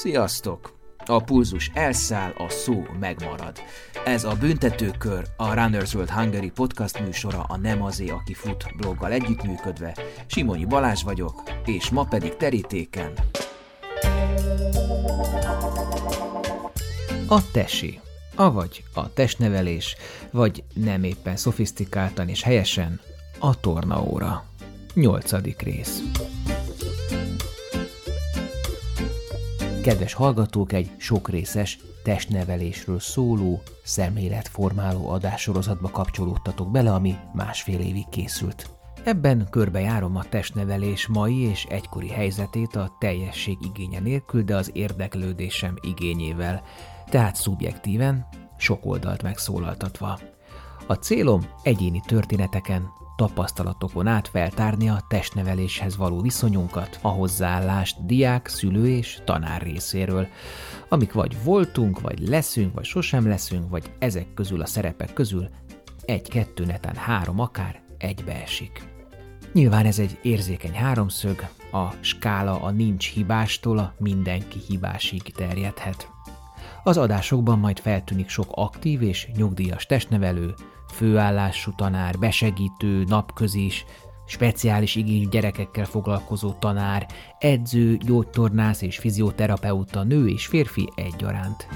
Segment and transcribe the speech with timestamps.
[0.00, 0.78] Sziasztok!
[1.06, 3.58] A pulzus elszáll, a szó megmarad.
[4.04, 9.12] Ez a Büntetőkör, a Runners World Hungary podcast műsora a Nem azé, aki fut bloggal
[9.12, 9.96] együttműködve.
[10.26, 13.12] Simonyi Balázs vagyok, és ma pedig terítéken.
[17.28, 18.00] A tesi,
[18.34, 19.96] avagy a testnevelés,
[20.30, 23.00] vagy nem éppen szofisztikáltan és helyesen
[23.38, 24.44] a tornaóra.
[24.94, 26.02] Nyolcadik rész.
[29.82, 38.70] Kedves hallgatók, egy sokrészes testnevelésről szóló, szemléletformáló adássorozatba kapcsolódtatok bele, ami másfél évig készült.
[39.04, 45.76] Ebben körbejárom a testnevelés mai és egykori helyzetét a teljesség igénye nélkül, de az érdeklődésem
[45.80, 46.62] igényével,
[47.08, 50.18] tehát szubjektíven, sok oldalt megszólaltatva.
[50.86, 52.88] A célom egyéni történeteken,
[53.20, 60.26] tapasztalatokon át feltárni a testneveléshez való viszonyunkat, a hozzáállást diák, szülő és tanár részéről,
[60.88, 65.48] amik vagy voltunk, vagy leszünk, vagy sosem leszünk, vagy ezek közül a szerepek közül
[66.04, 68.82] egy-kettő, netán három akár egybeesik.
[69.52, 76.08] Nyilván ez egy érzékeny háromszög, a skála a nincs hibástól a mindenki hibásig terjedhet.
[76.84, 80.54] Az adásokban majd feltűnik sok aktív és nyugdíjas testnevelő,
[80.90, 83.84] főállású tanár, besegítő, napközis,
[84.26, 87.06] speciális igényű gyerekekkel foglalkozó tanár,
[87.38, 91.66] edző, gyógytornász és fizioterapeuta, nő és férfi egyaránt.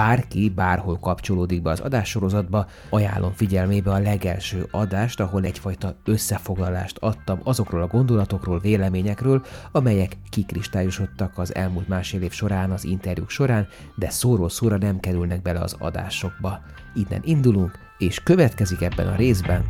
[0.00, 7.40] Bárki bárhol kapcsolódik be az adássorozatba, ajánlom figyelmébe a legelső adást, ahol egyfajta összefoglalást adtam
[7.44, 9.42] azokról a gondolatokról, véleményekről,
[9.72, 15.42] amelyek kikristályosodtak az elmúlt másfél év során, az interjúk során, de szóról szóra nem kerülnek
[15.42, 16.60] bele az adásokba.
[16.94, 19.64] Innen indulunk, és következik ebben a részben.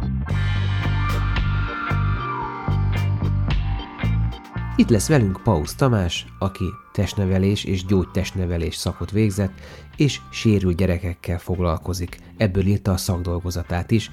[4.76, 6.64] Itt lesz velünk Paus Tamás, aki
[7.00, 9.52] testnevelés és gyógytestnevelés szakot végzett,
[9.96, 12.18] és sérült gyerekekkel foglalkozik.
[12.36, 14.10] Ebből írta a szakdolgozatát is,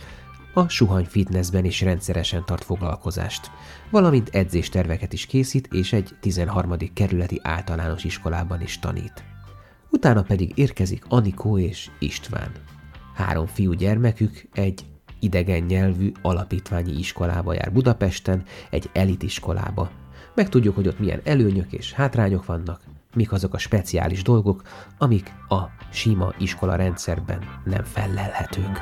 [0.54, 3.52] a Suhany Fitnessben is rendszeresen tart foglalkozást,
[3.90, 6.76] valamint edzésterveket is készít, és egy 13.
[6.94, 9.24] kerületi általános iskolában is tanít.
[9.90, 12.52] Utána pedig érkezik Anikó és István.
[13.16, 14.86] Három fiú gyermekük egy
[15.20, 19.92] idegen nyelvű alapítványi iskolába jár Budapesten, egy elitiskolába,
[20.38, 22.82] Megtudjuk, hogy ott milyen előnyök és hátrányok vannak,
[23.16, 24.62] mik azok a speciális dolgok,
[24.98, 25.62] amik a
[25.92, 28.80] sima iskola rendszerben nem fellelhetők.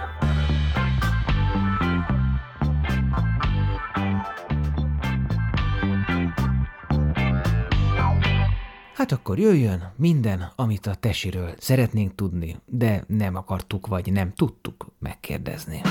[8.93, 14.87] Hát akkor jöjjön minden, amit a tesiről szeretnénk tudni, de nem akartuk vagy nem tudtuk
[14.99, 15.81] megkérdezni.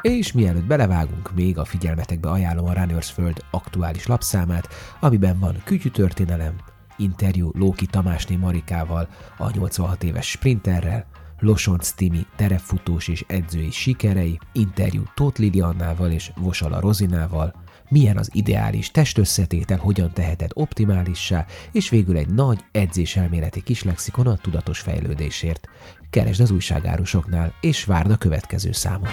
[0.00, 4.68] És mielőtt belevágunk, még a figyelmetekbe ajánlom a Runners World aktuális lapszámát,
[5.00, 6.54] amiben van kütyütörténelem,
[6.96, 9.08] interjú Lóki Tamásné Marikával,
[9.38, 11.06] a 86 éves sprinterrel,
[11.38, 17.54] Losonc Timi terepfutós és edzői sikerei, interjú Tóth Liliannával és Vosala Rozinával,
[17.90, 24.36] milyen az ideális testösszetétel, hogyan teheted optimálissá, és végül egy nagy edzéselméleti kis lexikon a
[24.36, 25.68] tudatos fejlődésért.
[26.10, 29.10] Keresd az újságárusoknál, és várd a következő számot.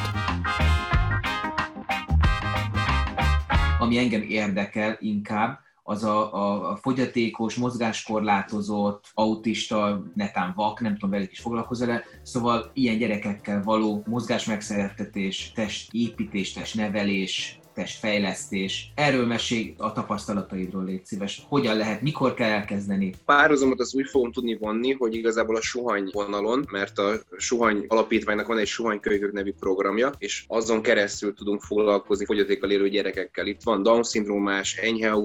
[3.79, 5.59] Ami engem érdekel inkább,
[5.89, 12.03] az a, a, a fogyatékos, mozgáskorlátozott, autista, netán vak, nem tudom, velük is foglalkozol -e.
[12.23, 18.91] Szóval ilyen gyerekekkel való mozgásmegszerettetés, testépítés, testnevelés, testfejlesztés.
[18.95, 21.41] Erről mesélj a tapasztalataidról, légy szíves.
[21.47, 23.13] Hogyan lehet, mikor kell elkezdeni?
[23.25, 28.47] Párhuzamot az úgy fogom tudni vonni, hogy igazából a suhany vonalon, mert a suhany alapítványnak
[28.47, 33.47] van egy suhanykölykök nevű programja, és azon keresztül tudunk foglalkozni fogyatékkal élő gyerekekkel.
[33.47, 35.15] Itt van Down-szindrómás, enyhe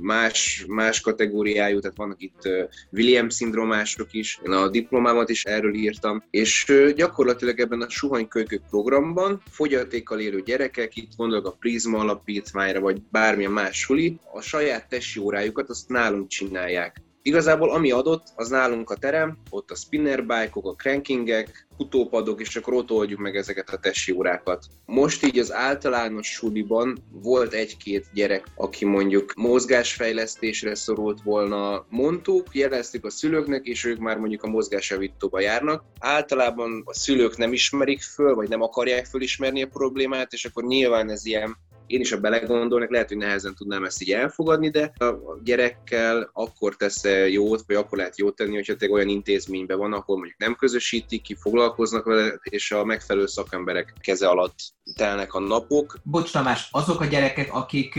[0.00, 2.48] más, más kategóriájú, tehát vannak itt
[2.92, 4.40] Williams-szindrómások is.
[4.46, 10.96] Én a diplomámat is erről írtam, és gyakorlatilag ebben a suhanykölykök programban fogyatékkal élő gyerekek,
[10.96, 16.28] itt gondolok a Prisma alapítványra, vagy bármilyen más suli, a saját testi órájukat azt nálunk
[16.28, 17.02] csinálják.
[17.22, 22.74] Igazából ami adott, az nálunk a terem, ott a spinnerbike-ok, a crankingek, futópadok, és akkor
[22.74, 24.64] ott oldjuk meg ezeket a testi órákat.
[24.86, 33.04] Most így az általános suliban volt egy-két gyerek, aki mondjuk mozgásfejlesztésre szorult volna, mondtuk, jeleztük
[33.04, 35.84] a szülőknek, és ők már mondjuk a mozgásjavítóba járnak.
[35.98, 41.10] Általában a szülők nem ismerik föl, vagy nem akarják fölismerni a problémát, és akkor nyilván
[41.10, 41.56] ez ilyen
[41.90, 45.14] én is, ha belegondolnak, lehet, hogy nehezen tudnám ezt így elfogadni, de a
[45.44, 50.16] gyerekkel akkor tesz jót, vagy akkor lehet jót tenni, hogyha te olyan intézményben van, ahol
[50.16, 54.58] mondjuk nem közösítik ki, foglalkoznak vele, és a megfelelő szakemberek keze alatt
[54.96, 55.98] telnek a napok.
[56.02, 57.98] Bocs Tamás, azok a gyerekek, akik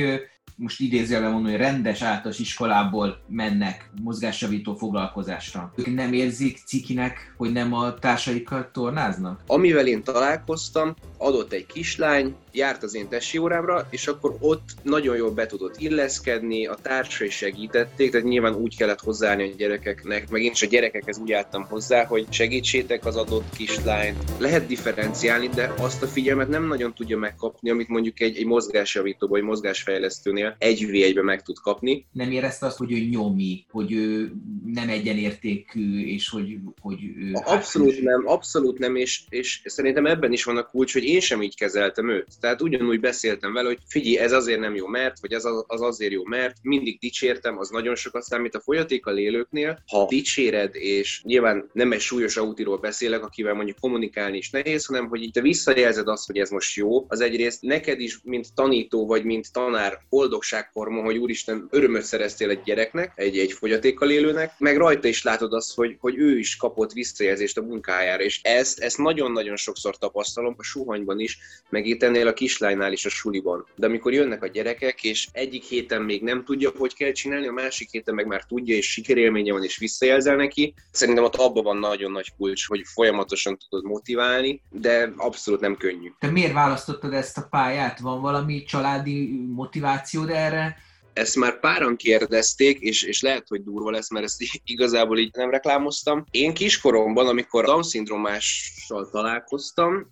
[0.62, 5.74] most idézőjelben mondom, hogy rendes általános iskolából mennek mozgásjavító foglalkozásra.
[5.76, 9.42] Ők nem érzik cikinek, hogy nem a társaikkal tornáznak?
[9.48, 15.16] Amivel én találkoztam, adott egy kislány, járt az én testi órámra, és akkor ott nagyon
[15.16, 20.44] jól be tudott illeszkedni, a társai segítették, tehát nyilván úgy kellett hozzáállni a gyerekeknek, meg
[20.44, 24.18] én is a gyerekekhez úgy álltam hozzá, hogy segítsétek az adott kislányt.
[24.40, 29.28] Lehet differenciálni, de azt a figyelmet nem nagyon tudja megkapni, amit mondjuk egy, egy mozgásjavító
[29.28, 32.06] vagy mozgásfejlesztőnél egy v egybe meg tud kapni.
[32.12, 34.32] Nem érezte azt, hogy ő nyomi, hogy ő
[34.66, 37.32] nem egyenértékű, és hogy, hogy ő...
[37.34, 41.42] Abszolút nem, abszolút nem, és, és szerintem ebben is van a kulcs, hogy én sem
[41.42, 42.40] így kezeltem őt.
[42.42, 46.12] Tehát ugyanúgy beszéltem vele, hogy figyelj, ez azért nem jó, mert, vagy ez az azért
[46.12, 49.84] jó, mert mindig dicsértem, az nagyon sokat számít a folyatékkal élőknél.
[49.88, 55.08] Ha dicséred, és nyilván nem egy súlyos autiról beszélek, akivel mondjuk kommunikálni is nehéz, hanem
[55.08, 59.24] hogy te visszajelzed azt, hogy ez most jó, az egyrészt neked is, mint tanító, vagy
[59.24, 65.08] mint tanár boldogságforma, hogy úristen, örömöt szereztél egy gyereknek, egy, egy fogyatékkal élőnek, meg rajta
[65.08, 69.56] is látod azt, hogy, hogy ő is kapott visszajelzést a munkájára, és ezt, ezt nagyon-nagyon
[69.56, 71.38] sokszor tapasztalom a suhanyban is,
[71.70, 73.66] meg itt ennél kislánynál is a suliban.
[73.76, 77.52] De amikor jönnek a gyerekek, és egyik héten még nem tudja, hogy kell csinálni, a
[77.52, 81.78] másik héten meg már tudja, és sikerélménye van, és visszajelzel neki, szerintem ott abban van
[81.78, 86.12] nagyon nagy kulcs, hogy folyamatosan tudod motiválni, de abszolút nem könnyű.
[86.20, 88.00] Te miért választottad ezt a pályát?
[88.00, 90.78] Van valami családi motivációd erre?
[91.14, 95.50] ezt már páran kérdezték, és, és lehet, hogy durva lesz, mert ezt igazából így nem
[95.50, 96.26] reklámoztam.
[96.32, 100.08] Én kiskoromban, amikor Down-szindrómással találkoztam,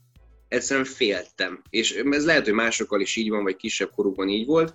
[0.50, 1.62] egyszerűen féltem.
[1.70, 4.74] És ez lehet, hogy másokkal is így van, vagy kisebb korukban így volt.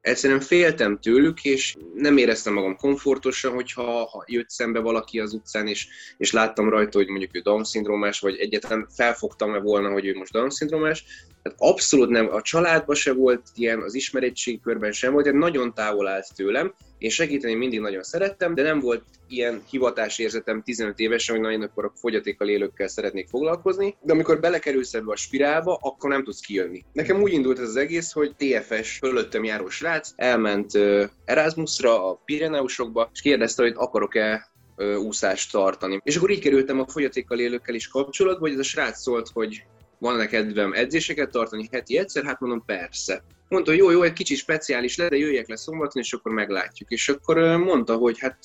[0.00, 5.66] Egyszerűen féltem tőlük, és nem éreztem magam komfortosan, hogyha ha jött szembe valaki az utcán,
[5.66, 10.32] és, és láttam rajta, hogy mondjuk ő Down-szindrómás, vagy egyáltalán felfogtam-e volna, hogy ő most
[10.32, 11.04] Down-szindrómás.
[11.42, 16.08] Tehát abszolút nem, a családban se volt ilyen, az ismeretségkörben sem volt, tehát nagyon távol
[16.08, 21.44] állt tőlem, én segíteni mindig nagyon szerettem, de nem volt ilyen hivatásérzetem 15 évesen, hogy
[21.44, 26.24] nagyon akkor a fogyatékkal élőkkel szeretnék foglalkozni, de amikor belekerülsz ebbe a spirálba, akkor nem
[26.24, 26.84] tudsz kijönni.
[26.92, 30.70] Nekem úgy indult ez az egész, hogy TFS fölöttem járó srác elment
[31.24, 34.48] Erasmusra a Pireneusokba, és kérdezte, hogy akarok-e
[34.98, 36.00] úszást tartani.
[36.02, 39.64] És akkor így kerültem a fogyatékkal élőkkel is kapcsolatba, hogy ez a srác szólt, hogy
[39.98, 42.24] van-e kedvem edzéseket tartani heti egyszer?
[42.24, 43.24] Hát mondom, persze
[43.54, 46.90] mondta, hogy jó, jó, egy kicsi speciális le, de jöjjek le szombaton, és akkor meglátjuk.
[46.90, 48.38] És akkor mondta, hogy hát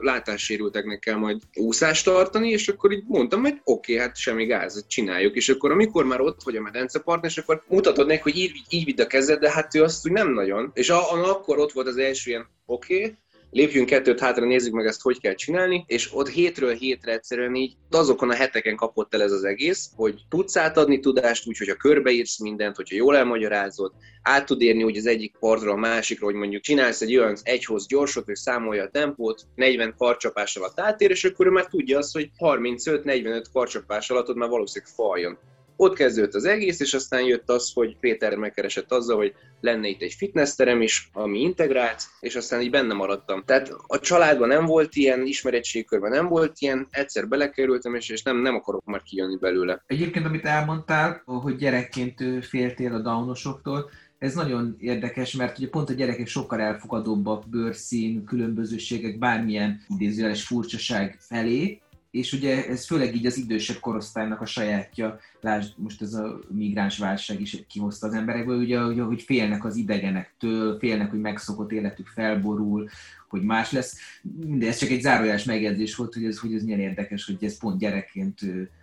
[0.00, 4.84] látássérülteknek kell majd úszást tartani, és akkor így mondtam, hogy oké, okay, hát semmi gáz,
[4.86, 5.34] csináljuk.
[5.34, 8.84] És akkor amikor már ott vagy a medencepartner, és akkor mutatod neki, hogy így, így
[8.84, 10.70] vidd a kezed, de hát ő azt úgy nem nagyon.
[10.74, 13.16] És a, a, akkor ott volt az első ilyen, oké, okay,
[13.50, 17.76] lépjünk kettőt hátra, nézzük meg ezt, hogy kell csinálni, és ott hétről hétre egyszerűen így
[17.90, 22.38] azokon a heteken kapott el ez az egész, hogy tudsz átadni tudást, úgyhogy a körbeírsz
[22.38, 26.62] mindent, hogyha jól elmagyarázod, át tud érni úgy az egyik partról a másikra, hogy mondjuk
[26.62, 31.46] csinálsz egy olyan egyhoz gyorsot, hogy számolja a tempót, 40 karcsapás alatt átér, és akkor
[31.46, 35.38] ő már tudja azt, hogy 35-45 karcsapás alatt ott már valószínűleg faljon.
[35.76, 40.02] Ott kezdődött az egész, és aztán jött az, hogy Péter megkeresett azzal, hogy lenne itt
[40.02, 43.42] egy fitnessterem is, ami integrált, és aztán így benne maradtam.
[43.44, 48.36] Tehát a családban nem volt ilyen, ismerettségkörben nem volt ilyen, egyszer belekerültem, és, és nem,
[48.36, 49.82] nem akarok már kijönni belőle.
[49.86, 55.92] Egyébként, amit elmondtál, hogy gyerekként féltél a downosoktól, ez nagyon érdekes, mert ugye pont a
[55.92, 61.80] gyerekek sokkal elfogadóbbak bőrszín, különbözőségek, bármilyen idézőjeles furcsaság felé,
[62.16, 66.98] és ugye ez főleg így az idősebb korosztálynak a sajátja, lásd, most ez a migráns
[66.98, 72.88] válság is kihozta az emberekből, ugye, hogy félnek az idegenektől, félnek, hogy megszokott életük felborul,
[73.28, 73.96] hogy más lesz.
[74.32, 77.58] De ez csak egy zárójeles megjegyzés volt, hogy ez, hogy ez milyen érdekes, hogy ez
[77.58, 78.40] pont gyerekként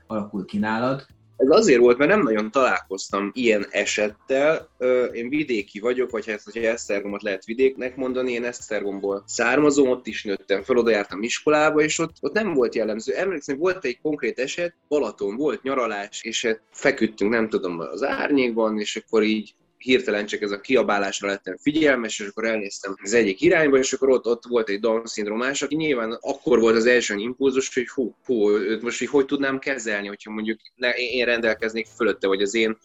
[0.07, 1.05] alakul ki nálad.
[1.37, 4.69] Ez azért volt, mert nem nagyon találkoztam ilyen esettel.
[5.13, 10.23] Én vidéki vagyok, vagy hát, hogyha Esztergomot lehet vidéknek mondani, én Esztergomból származom, ott is
[10.23, 13.13] nőttem fel, oda jártam iskolába, és ott, ott nem volt jellemző.
[13.13, 18.79] Emlékszem, volt egy konkrét eset, Balaton volt nyaralás, és hát feküdtünk, nem tudom, az árnyékban,
[18.79, 23.41] és akkor így hirtelen csak ez a kiabálásra lettem figyelmes, és akkor elnéztem az egyik
[23.41, 27.73] irányba, és akkor ott, ott volt egy Down-szindrómás, aki nyilván akkor volt az első impulzus,
[27.73, 32.27] hogy hú, hú, őt most így hogy tudnám kezelni, hogyha mondjuk ne, én rendelkeznék fölötte,
[32.27, 32.77] vagy az én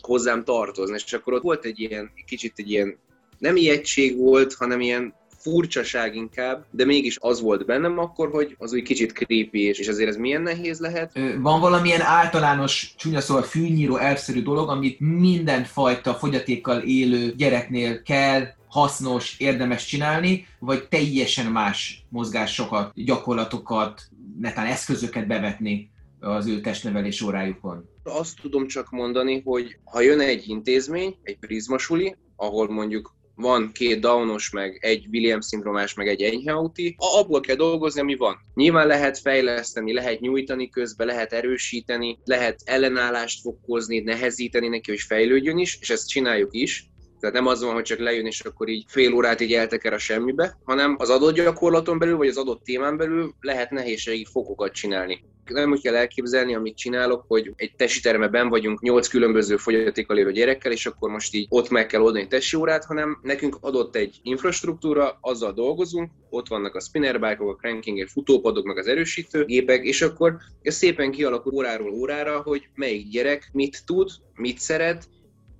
[0.00, 2.98] hozzám tartozna, és akkor ott volt egy ilyen, kicsit egy ilyen,
[3.38, 5.14] nem ijegység volt, hanem ilyen
[5.46, 9.88] furcsaság inkább, de mégis az volt bennem akkor, hogy az úgy kicsit creepy, és, és
[9.88, 11.18] azért ez milyen nehéz lehet.
[11.38, 19.38] Van valamilyen általános, csúnya szóval fűnyíró, elszerű dolog, amit mindenfajta fogyatékkal élő gyereknél kell, hasznos,
[19.38, 24.02] érdemes csinálni, vagy teljesen más mozgásokat, gyakorlatokat,
[24.40, 27.88] netán eszközöket bevetni az ő testnevelés órájukon?
[28.02, 34.00] Azt tudom csak mondani, hogy ha jön egy intézmény, egy prizmasuli, ahol mondjuk van két
[34.00, 38.38] Downos, meg egy Williams-szindromás, meg egy enyhe auti, abból kell dolgozni, ami van.
[38.54, 45.58] Nyilván lehet fejleszteni, lehet nyújtani közben, lehet erősíteni, lehet ellenállást fokozni, nehezíteni neki, hogy fejlődjön
[45.58, 46.90] is, és ezt csináljuk is.
[47.20, 49.98] Tehát nem az van, hogy csak lejön, és akkor így fél órát így elteker a
[49.98, 55.24] semmibe, hanem az adott gyakorlaton belül, vagy az adott témán belül lehet nehézségi fokokat csinálni.
[55.46, 60.72] Nem úgy kell elképzelni, amit csinálok, hogy egy testitermeben vagyunk nyolc különböző fogyatékkal élő gyerekkel,
[60.72, 65.18] és akkor most így ott meg kell oldani testi órát, hanem nekünk adott egy infrastruktúra,
[65.20, 70.02] azzal dolgozunk, ott vannak a spinnerbike-ok, a cranking, a futópadok, meg az erősítő gépek, és
[70.02, 75.08] akkor ez szépen kialakul óráról órára, hogy melyik gyerek mit tud, mit szeret,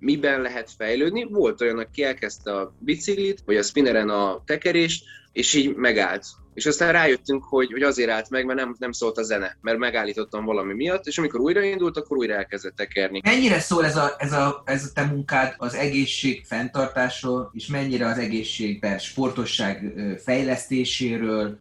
[0.06, 1.24] miben lehet fejlődni.
[1.24, 6.24] Volt olyan, aki elkezdte a biciklit, vagy a spinneren a tekerést, és így megállt.
[6.54, 9.78] És aztán rájöttünk, hogy, hogy azért állt meg, mert nem, nem szólt a zene, mert
[9.78, 13.20] megállítottam valami miatt, és amikor újraindult, akkor újra elkezdett tekerni.
[13.24, 18.06] Mennyire szól ez a, ez a, ez a te munkád az egészség fenntartásról, és mennyire
[18.06, 19.94] az egészségben sportosság
[20.24, 21.58] fejlesztéséről,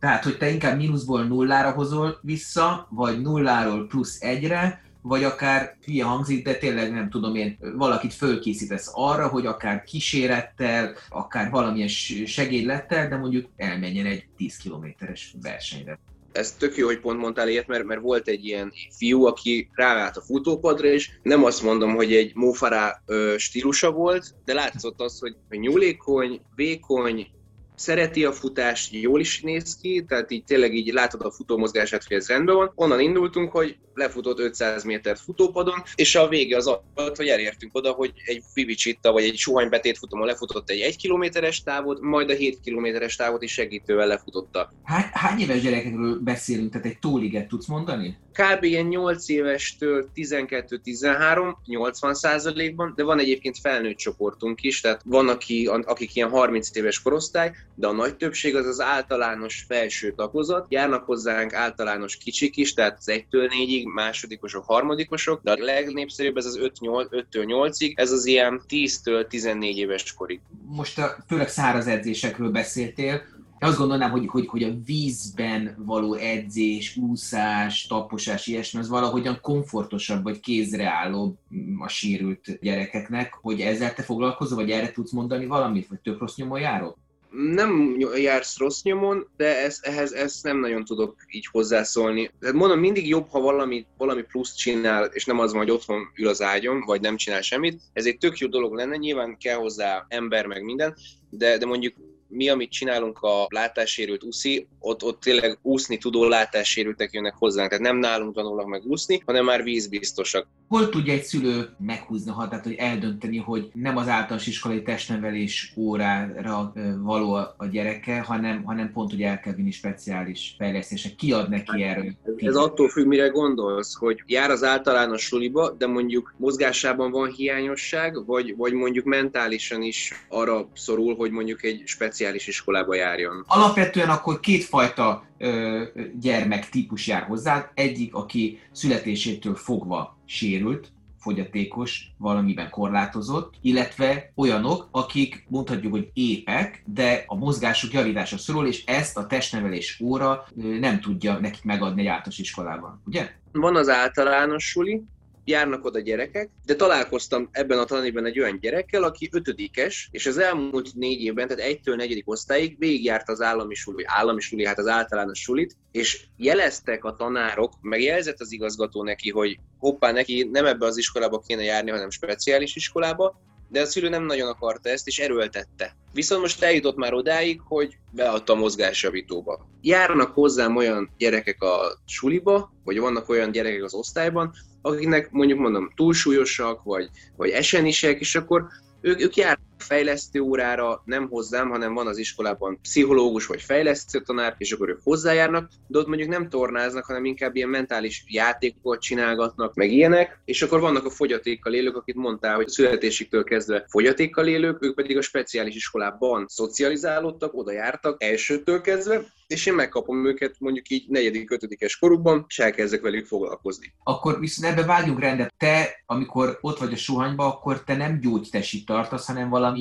[0.00, 6.04] tehát, hogy te inkább mínuszból nullára hozol vissza, vagy nulláról plusz egyre, vagy akár hülye
[6.04, 11.88] hangzik, de tényleg nem tudom én, valakit fölkészítesz arra, hogy akár kísérettel, akár valamilyen
[12.26, 15.98] segédlettel, de mondjuk elmenjen egy 10 kilométeres versenyre.
[16.32, 20.16] Ez tök jó, hogy pont mondtál ilyet, mert, mert volt egy ilyen fiú, aki ráállt
[20.16, 23.02] a futópadra, és nem azt mondom, hogy egy mófará
[23.36, 27.28] stílusa volt, de látszott az, hogy, nyúlékony, vékony,
[27.76, 32.16] szereti a futást, jól is néz ki, tehát így tényleg így látod a futómozgását, hogy
[32.16, 32.72] ez rendben van.
[32.74, 37.90] Onnan indultunk, hogy lefutott 500 métert futópadon, és a vége az alatt, hogy elértünk oda,
[37.90, 42.60] hogy egy Vivicsitta vagy egy suhanybetét futamon lefutott egy 1 kilométeres távot, majd a 7
[42.60, 44.72] kilométeres távot is segítővel lefutotta.
[44.84, 48.18] Hány, hány éves gyerekekről beszélünk, tehát egy tóliget tudsz mondani?
[48.32, 48.64] Kb.
[48.64, 55.66] ilyen 8 évestől 12-13, 80 százalékban, de van egyébként felnőtt csoportunk is, tehát van, aki,
[55.66, 60.66] akik ilyen 30 éves korosztály, de a nagy többség az az általános felső takozat.
[60.68, 66.46] Járnak hozzánk általános kicsik is, tehát az 1-től 4-ig, másodikosok, harmadikosok, de a legnépszerűbb ez
[66.46, 70.40] az 5-től 8-ig, ez az ilyen 10-től 14 éves korig.
[70.66, 73.22] Most a, főleg száraz edzésekről beszéltél,
[73.58, 80.22] azt gondolnám, hogy, hogy, hogy a vízben való edzés, úszás, taposás, ilyesmi, az valahogyan komfortosabb
[80.22, 81.36] vagy kézreállóbb
[81.78, 86.36] a sérült gyerekeknek, hogy ezzel te foglalkozol, vagy erre tudsz mondani valamit, vagy több rossz
[86.36, 86.96] nyomon járok?
[87.36, 92.30] Nem jársz rossz nyomon, de ez, ehhez ezt nem nagyon tudok így hozzászólni.
[92.40, 96.12] Tehát mondom, mindig jobb, ha valami, valami plusz csinál, és nem az van, hogy otthon
[96.16, 97.80] ül az ágyon, vagy nem csinál semmit.
[97.92, 100.96] Ez egy tök jó dolog lenne, nyilván kell hozzá ember, meg minden,
[101.30, 101.94] de, de mondjuk
[102.28, 107.68] mi, amit csinálunk a látássérült úszi, ott, ott tényleg úszni tudó látássérültek jönnek hozzánk.
[107.68, 110.46] Tehát nem nálunk tanulnak meg úszni, hanem már vízbiztosak.
[110.68, 115.72] Hol tudja egy szülő meghúzni a határt, hogy eldönteni, hogy nem az általános iskolai testnevelés
[115.76, 121.14] órára való a gyereke, hanem, hanem pont, hogy el kell vinni speciális fejlesztések.
[121.14, 122.04] Ki ad neki erről?
[122.04, 127.30] Ez, ez attól függ, mire gondolsz, hogy jár az általános suliba, de mondjuk mozgásában van
[127.30, 133.44] hiányosság, vagy, vagy mondjuk mentálisan is arra szorul, hogy mondjuk egy speciális iskolába járjon.
[133.46, 135.82] Alapvetően akkor kétfajta ö,
[136.20, 137.70] gyermek típus jár hozzá.
[137.74, 140.88] Egyik, aki születésétől fogva sérült,
[141.26, 148.84] fogyatékos, valamiben korlátozott, illetve olyanok, akik mondhatjuk, hogy épek, de a mozgásuk javítása szorul, és
[148.84, 153.30] ezt a testnevelés óra nem tudja nekik megadni egy általános iskolában, ugye?
[153.52, 155.02] Van az általános suli,
[155.46, 160.38] járnak oda gyerekek, de találkoztam ebben a tanévben egy olyan gyerekkel, aki ötödikes, és az
[160.38, 164.86] elmúlt négy évben, tehát egytől negyedik osztályig végigjárt az állami suli, állami suli, hát az
[164.86, 170.66] általános sulit, és jeleztek a tanárok, meg jelzett az igazgató neki, hogy hoppá, neki nem
[170.66, 175.06] ebbe az iskolába kéne járni, hanem speciális iskolába, de a szülő nem nagyon akarta ezt,
[175.06, 175.96] és erőltette.
[176.12, 179.68] Viszont most eljutott már odáig, hogy beadta a mozgásjavítóba.
[179.80, 184.52] Járnak hozzám olyan gyerekek a suliba, vagy vannak olyan gyerekek az osztályban,
[184.86, 188.66] akiknek mondjuk mondom túlsúlyosak, vagy, vagy esenisek, és akkor
[189.00, 194.54] ők, ők járnak fejlesztő órára nem hozzám, hanem van az iskolában pszichológus vagy fejlesztő tanár,
[194.58, 199.74] és akkor ők hozzájárnak, de ott mondjuk nem tornáznak, hanem inkább ilyen mentális játékokat csinálgatnak,
[199.74, 204.82] meg ilyenek, és akkor vannak a fogyatékkal élők, akit mondtál, hogy születésüktől kezdve fogyatékkal élők,
[204.82, 210.88] ők pedig a speciális iskolában szocializálódtak, oda jártak elsőtől kezdve, és én megkapom őket mondjuk
[210.88, 213.92] így negyedik, ötödikes korukban, és elkezdek velük foglalkozni.
[214.02, 215.54] Akkor viszont ebbe vágjunk rendet.
[215.58, 219.75] Te, amikor ott vagy a suhanyba, akkor te nem gyógytesit tartasz, hanem valami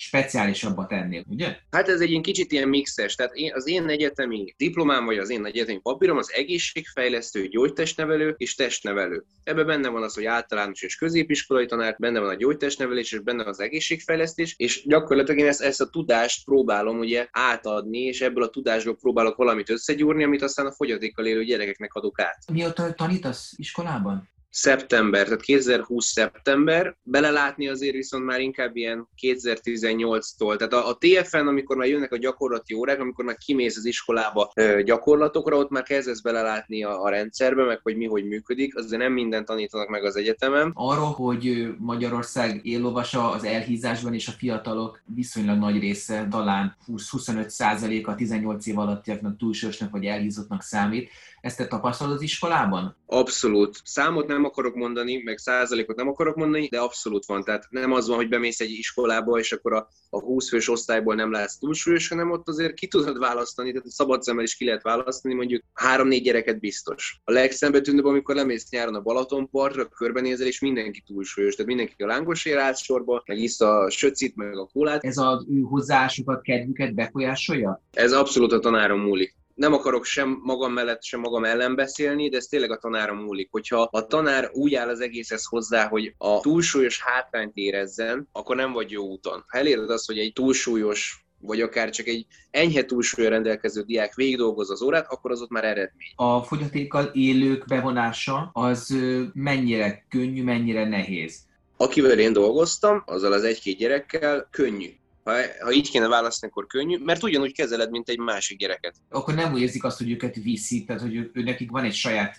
[0.00, 1.56] speciálisabbat ennél, ugye?
[1.70, 5.30] Hát ez egy ilyen kicsit ilyen mixes, tehát én, az én egyetemi diplomám, vagy az
[5.30, 9.24] én egyetemi papírom az egészségfejlesztő, gyógytestnevelő és testnevelő.
[9.44, 13.42] Ebben benne van az, hogy általános és középiskolai tanár, benne van a gyógytestnevelés, és benne
[13.42, 18.42] van az egészségfejlesztés, és gyakorlatilag én ezt, ezt a tudást próbálom ugye átadni, és ebből
[18.42, 22.38] a tudásból próbálok valamit összegyúrni, amit aztán a fogyatékkal élő gyerekeknek adok át.
[22.52, 24.28] Mióta tanítasz iskolában?
[24.50, 30.56] Szeptember, tehát 2020 szeptember, belelátni azért viszont már inkább ilyen 2018-tól.
[30.56, 34.52] Tehát a, a TFN, amikor már jönnek a gyakorlati órák, amikor már kimész az iskolába
[34.54, 39.02] ö, gyakorlatokra, ott már kezdesz belelátni a, a rendszerbe, meg hogy mi hogy működik, azért
[39.02, 40.70] nem mindent tanítanak meg az egyetemen.
[40.74, 48.14] Arról, hogy Magyarország éllovasa az elhízásban és a fiatalok viszonylag nagy része, talán 20-25% a
[48.14, 52.96] 18 év alattiaknak túlsősnek vagy elhízottnak számít, ezt te tapasztalod az iskolában?
[53.06, 53.80] Abszolút.
[53.84, 57.44] Számot nem akarok mondani, meg százalékot nem akarok mondani, de abszolút van.
[57.44, 61.14] Tehát nem az van, hogy bemész egy iskolába, és akkor a, a 20 fős osztályból
[61.14, 64.64] nem lesz túlsúlyos, hanem ott azért ki tudod választani, tehát a szabad szemmel is ki
[64.64, 67.20] lehet választani, mondjuk három-négy gyereket biztos.
[67.24, 72.58] A legszembetűnőbb, amikor lemész nyáron a Balatonpartra, körbenézel, és mindenki túlsúlyos, tehát mindenki a lángosért
[72.58, 75.04] állt sorba, meg iszta a söcit, meg a kólát.
[75.04, 77.82] Ez az ő hozzáállásukat, kedvüket befolyásolja?
[77.92, 82.36] Ez abszolút a tanárom múlik nem akarok sem magam mellett, sem magam ellen beszélni, de
[82.36, 83.48] ez tényleg a tanára múlik.
[83.50, 88.72] Hogyha a tanár úgy áll az egészhez hozzá, hogy a túlsúlyos hátrányt érezzen, akkor nem
[88.72, 89.44] vagy jó úton.
[89.46, 94.70] Ha eléred azt, hogy egy túlsúlyos vagy akár csak egy enyhe túlsúlya rendelkező diák végigdolgoz
[94.70, 96.12] az órát, akkor az ott már eredmény.
[96.16, 98.96] A fogyatékkal élők bevonása az
[99.32, 101.40] mennyire könnyű, mennyire nehéz?
[101.76, 104.88] Akivel én dolgoztam, azzal az egy-két gyerekkel könnyű
[105.32, 108.94] ha, ha így kéne választani, akkor könnyű, mert ugyanúgy kezeled, mint egy másik gyereket.
[109.08, 111.94] Akkor nem úgy érzik azt, hogy őket viszi, tehát hogy ő, ő nekik van egy
[111.94, 112.36] saját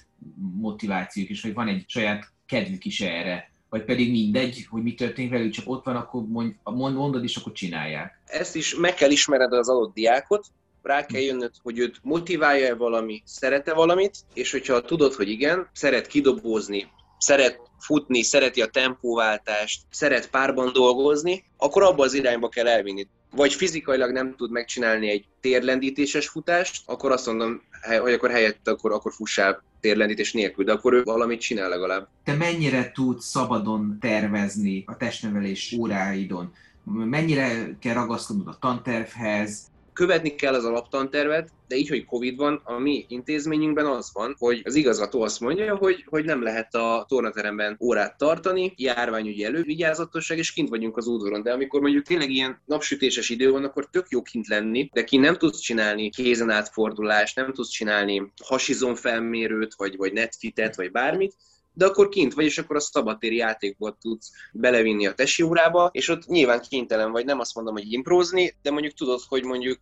[0.60, 5.32] motivációk is, vagy van egy saját kedvük is erre, vagy pedig mindegy, hogy mi történik
[5.32, 6.56] velük, csak ott van, akkor mond,
[6.96, 8.22] mondod, és akkor csinálják.
[8.26, 10.46] Ezt is meg kell ismered az adott diákot,
[10.82, 16.08] rá kell jönnöd, hogy őt motiválja-e valami, szerete valamit, és hogyha tudod, hogy igen, szeret
[16.08, 23.08] kidobózni, szeret futni, szereti a tempóváltást, szeret párban dolgozni, akkor abba az irányba kell elvinni.
[23.32, 27.62] Vagy fizikailag nem tud megcsinálni egy térlendítéses futást, akkor azt mondom,
[28.02, 32.08] hogy akkor helyette akkor, akkor fussál térlendítés nélkül, de akkor ő valamit csinál legalább.
[32.24, 36.54] Te mennyire tudsz szabadon tervezni a testnevelés óráidon?
[36.84, 39.68] Mennyire kell ragaszkodnod a tantervhez?
[40.00, 44.62] Követni kell az alaptantervet, de így, hogy Covid van, a mi intézményünkben az van, hogy
[44.64, 50.54] az igazgató azt mondja, hogy, hogy nem lehet a tornateremben órát tartani, járványügyi elővigyázatosság, és
[50.54, 51.44] kint vagyunk az udvaron.
[51.44, 55.18] De amikor mondjuk tényleg ilyen napsütéses idő van, akkor tök jó kint lenni, de ki
[55.18, 61.36] nem tudsz csinálni kézen átfordulást, nem tudsz csinálni hasizon felmérőt, vagy, vagy netfitet, vagy bármit,
[61.74, 66.08] de akkor kint vagy, és akkor a szabadtéri játékból tudsz belevinni a tesi órába, és
[66.08, 69.80] ott nyilván kénytelen vagy, nem azt mondom, hogy improzni, de mondjuk tudod, hogy mondjuk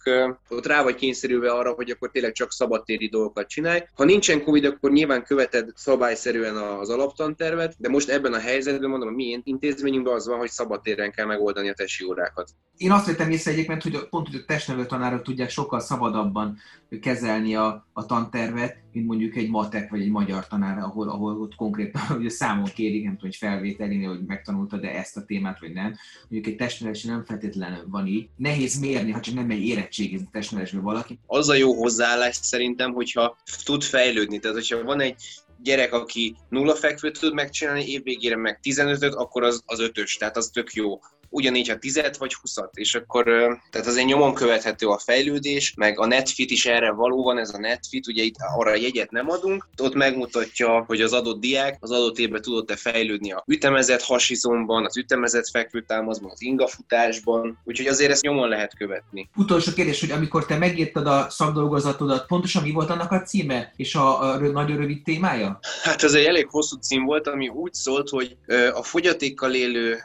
[0.50, 3.84] ott rá vagy kényszerülve arra, hogy akkor tényleg csak szabadtéri dolgokat csinálj.
[3.94, 9.08] Ha nincsen Covid, akkor nyilván követed szabályszerűen az alaptantervet, de most ebben a helyzetben mondom,
[9.10, 12.50] a mi intézményünkben az van, hogy szabadtéren kell megoldani a tesi órákat.
[12.78, 16.58] Én azt vettem észre egyébként, hogy pont hogy a testnevelő tanárok tudják sokkal szabadabban
[17.02, 21.56] kezelni a, a tantervet, mint mondjuk egy matek vagy egy magyar tanár, ahol, ahol ott
[21.56, 25.74] konkrétan ugye számon kérik, nem tudom, hogy felvételni, hogy megtanulta, de ezt a témát, vagy
[25.74, 25.96] nem.
[26.30, 28.30] Mondjuk egy testnevelés nem feltétlenül van így.
[28.36, 31.20] Nehéz mérni, ha csak nem egy érettségizni testnevelésbe valaki.
[31.26, 34.40] Az a jó hozzáállás szerintem, hogyha tud fejlődni.
[34.40, 35.16] Tehát, hogyha van egy
[35.64, 40.50] gyerek, aki nulla fekvőt tud megcsinálni, évvégére meg 15-öt, akkor az, az ötös, tehát az
[40.50, 43.24] tök jó ugyanígy ha 10 vagy 20 és akkor
[43.72, 47.58] tehát azért nyomon követhető a fejlődés, meg a netfit is erre való van, ez a
[47.58, 52.18] netfit, ugye itt arra jegyet nem adunk, ott megmutatja, hogy az adott diák az adott
[52.18, 58.50] évben tudott-e fejlődni a ütemezett hasizomban, az ütemezett fekvőtámaszban, az ingafutásban, úgyhogy azért ezt nyomon
[58.50, 59.30] lehet követni.
[59.36, 63.96] Utolsó kérdés, hogy amikor te megírtad a szakdolgozatodat, pontosan mi volt annak a címe és
[63.96, 65.60] a, a nagyon rövid témája?
[65.84, 68.38] Hát ez egy elég hosszú cím volt, ami úgy szólt, hogy
[68.74, 69.98] a fogyatékkal élő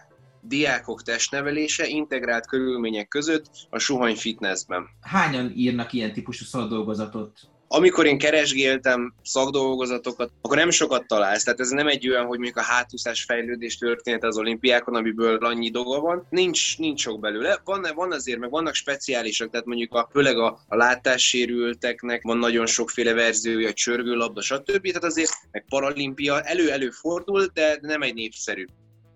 [0.43, 4.89] diákok testnevelése integrált körülmények között a suhany fitnessben.
[5.01, 7.51] Hányan írnak ilyen típusú szakdolgozatot?
[7.75, 11.45] amikor én keresgéltem szakdolgozatokat, akkor nem sokat találsz.
[11.45, 15.71] Tehát ez nem egy olyan, hogy mondjuk a hátúszás fejlődés történet az olimpiákon, amiből annyi
[15.71, 16.27] dolga van.
[16.31, 17.61] Nincs, nincs sok belőle.
[17.65, 22.67] Van, van azért, meg vannak speciálisak, tehát mondjuk a, főleg a, a látássérülteknek van nagyon
[22.67, 24.87] sokféle verziója, a csörgőlabda, stb.
[24.87, 28.65] Tehát azért meg paralimpia elő-elő fordul, de nem egy népszerű.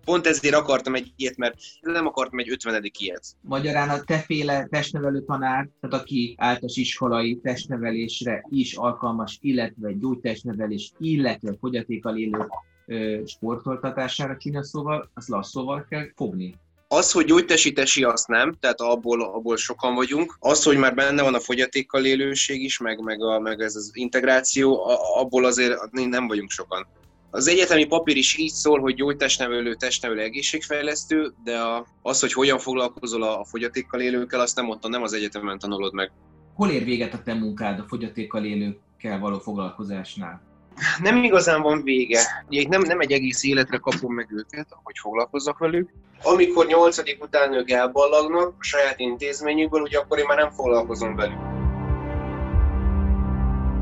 [0.07, 2.91] Pont ezért akartam egy ilyet, mert nem akartam egy 50.
[2.99, 3.23] ilyet.
[3.41, 11.55] Magyarán a teféle testnevelő tanár, tehát aki általános iskolai testnevelésre is alkalmas, illetve gyógytestnevelés, illetve
[11.59, 12.47] fogyatékkal élő
[12.85, 16.55] ö, sportoltatására csinál szóval, azt lasszóval kell fogni.
[16.87, 20.35] Az, hogy gyógytesítesi, azt nem, tehát abból, abból sokan vagyunk.
[20.39, 23.91] Az, hogy már benne van a fogyatékkal élőség is, meg, meg, a, meg ez az
[23.93, 26.87] integráció, abból azért nem vagyunk sokan.
[27.31, 32.59] Az egyetemi papír is így szól, hogy gyógytestnevelő, testnevelő, egészségfejlesztő, de a, az, hogy hogyan
[32.59, 36.11] foglalkozol a, a fogyatékkal élőkkel, azt nem ott, nem az egyetemen tanulod meg.
[36.53, 40.41] Hol ér véget a te munkád a fogyatékkal élőkkel való foglalkozásnál?
[41.01, 42.21] Nem igazán van vége.
[42.47, 45.89] Ugye itt nem, nem egy egész életre kapom meg őket, hogy foglalkozzak velük.
[46.23, 51.56] Amikor nyolcadik után ők elballagnak a saját intézményükből, ugye akkor én már nem foglalkozom velük.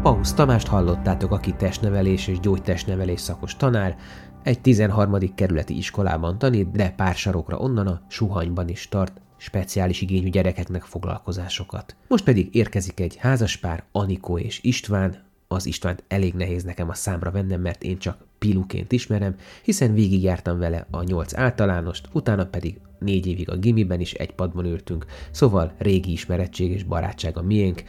[0.06, 3.98] Pausz Tamást hallottátok, aki testnevelés és gyógytestnevelés szakos tanár,
[4.44, 5.36] egy 13.
[5.36, 11.96] kerületi iskolában tanít, de pár sarokra onnan a Suhanyban is tart speciális igényű gyerekeknek foglalkozásokat.
[12.08, 17.32] Most pedig érkezik egy házaspár, Anikó és István, az Istvánt elég nehéz nekem a számra
[17.32, 23.28] vennem, mert én csak Piluként ismerem, hiszen végigjártam vele a nyolc általánost, utána pedig négy
[23.28, 27.84] évig a gimiben is egy padban ültünk, szóval régi ismerettség és barátság a miénk,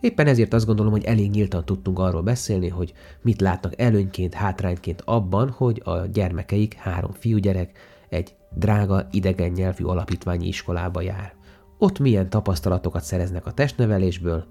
[0.00, 5.02] Éppen ezért azt gondolom, hogy elég nyíltan tudtunk arról beszélni, hogy mit látnak előnyként, hátrányként
[5.04, 11.34] abban, hogy a gyermekeik, három fiúgyerek, egy drága idegen nyelvű alapítványi iskolába jár.
[11.78, 14.44] Ott milyen tapasztalatokat szereznek a testnevelésből,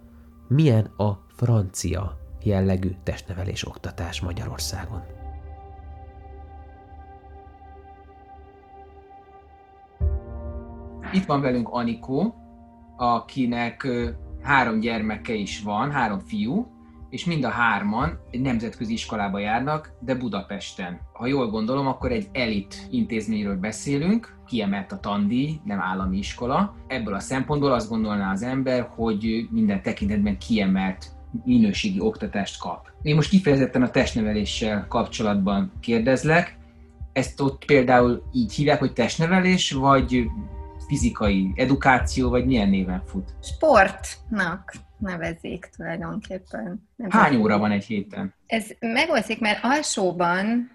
[0.47, 5.01] milyen a francia jellegű testnevelés oktatás Magyarországon.
[11.11, 12.35] Itt van velünk Anikó,
[12.97, 13.87] akinek
[14.41, 16.67] három gyermeke is van, három fiú,
[17.09, 20.99] és mind a hárman egy nemzetközi iskolába járnak, de Budapesten.
[21.13, 26.75] Ha jól gondolom, akkor egy elit intézményről beszélünk, kiemelt a tandíj, nem állami iskola.
[26.87, 31.05] Ebből a szempontból azt gondolná az ember, hogy minden tekintetben kiemelt
[31.43, 32.91] minőségi oktatást kap.
[33.01, 36.57] Én most kifejezetten a testneveléssel kapcsolatban kérdezlek.
[37.13, 40.25] Ezt ott például így hívják, hogy testnevelés, vagy
[40.87, 43.29] fizikai edukáció, vagy milyen néven fut?
[43.41, 46.87] Sportnak nevezik tulajdonképpen.
[46.95, 48.33] Nem Hány óra van egy héten?
[48.45, 50.71] Ez megoszlik, mert alsóban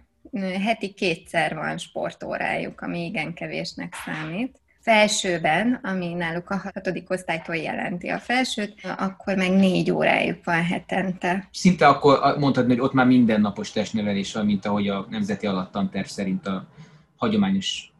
[0.64, 4.60] heti kétszer van sportórájuk, ami igen kevésnek számít.
[4.80, 11.48] Felsőben, ami náluk a hatodik osztálytól jelenti a felsőt, akkor meg négy órájuk van hetente.
[11.52, 16.46] Szinte akkor mondhatni, hogy ott már mindennapos testnevelés van, mint ahogy a Nemzeti Alattanterv szerint
[16.46, 16.68] a
[17.16, 17.92] hagyományos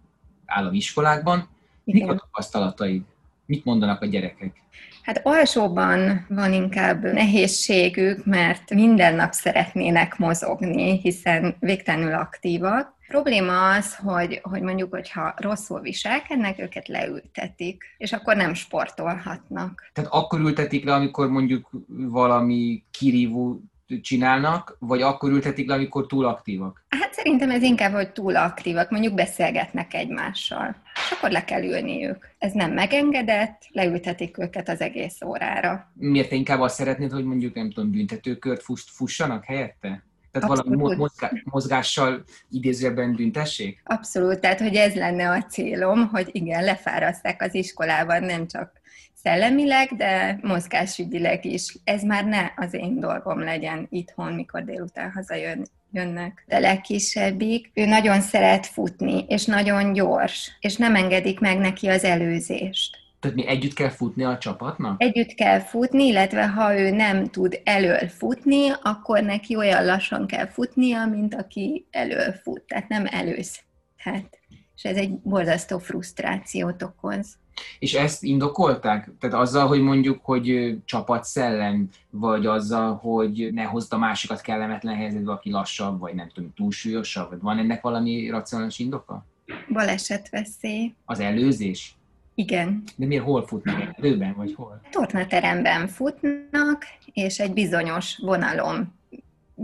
[0.46, 1.48] állami iskolákban.
[1.84, 3.02] Mik a tapasztalataid?
[3.46, 4.62] Mit mondanak a gyerekek?
[5.02, 12.86] Hát alsóban van inkább nehézségük, mert minden nap szeretnének mozogni, hiszen végtelenül aktívak.
[12.86, 19.90] A probléma az, hogy, hogy mondjuk, hogyha rosszul viselkednek, őket leültetik, és akkor nem sportolhatnak.
[19.92, 23.60] Tehát akkor ültetik le, amikor mondjuk valami kirívó
[24.00, 26.84] csinálnak, vagy akkor ültetik le, amikor túl aktívak?
[26.88, 32.28] Hát szerintem ez inkább, hogy túl aktívak, mondjuk beszélgetnek egymással, és akkor le kell ülniük.
[32.38, 35.92] Ez nem megengedett, leültetik őket az egész órára.
[35.94, 40.02] Miért te inkább azt szeretnéd, hogy mondjuk nem tudom, büntetőkört fussanak helyette?
[40.32, 40.80] Tehát Abszolút.
[40.80, 43.80] valami mozgá- mozgással idézőben büntessék?
[43.84, 48.80] Abszolút, tehát hogy ez lenne a célom, hogy igen, lefáraszták az iskolában nem csak
[49.22, 51.76] szellemileg, de mozgásügyileg is.
[51.84, 56.44] Ez már ne az én dolgom legyen itthon, mikor délután hazajön, jönnek.
[56.46, 62.04] De legkisebbik, ő nagyon szeret futni, és nagyon gyors, és nem engedik meg neki az
[62.04, 63.00] előzést.
[63.20, 65.02] Tehát mi együtt kell futni a csapatnak?
[65.02, 70.46] Együtt kell futni, illetve ha ő nem tud elől futni, akkor neki olyan lassan kell
[70.46, 74.38] futnia, mint aki elől fut, tehát nem előzhet.
[74.76, 77.36] És ez egy borzasztó frusztrációt okoz.
[77.78, 79.10] És ezt indokolták?
[79.20, 85.32] Tehát azzal, hogy mondjuk, hogy csapatszellem, vagy azzal, hogy ne hozd a másikat kellemetlen helyzetbe,
[85.32, 87.30] aki lassabb, vagy nem tudom, túlsúlyosabb?
[87.30, 89.24] Vagy van ennek valami racionális indoka?
[89.68, 90.94] Balesetveszély.
[91.04, 91.96] Az előzés?
[92.34, 92.82] Igen.
[92.96, 93.98] De miért hol futnak?
[93.98, 94.80] Erőben, vagy hol?
[94.90, 98.92] Tornateremben futnak, és egy bizonyos vonalon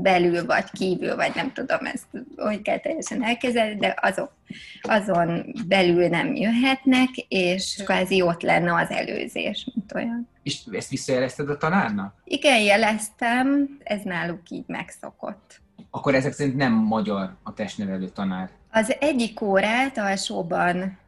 [0.02, 2.06] belül vagy kívül, vagy nem tudom ezt,
[2.36, 4.32] hogy kell teljesen elkezdeni, de azok,
[4.82, 10.28] azon belül nem jöhetnek, és kvázi ott lenne az előzés, mint olyan.
[10.42, 12.14] És ezt visszajelezted a tanárnak?
[12.24, 15.60] Igen, jeleztem, ez náluk így megszokott.
[15.90, 18.50] Akkor ezek szerint nem magyar a testnevelő tanár?
[18.70, 20.98] Az egyik órát alsóban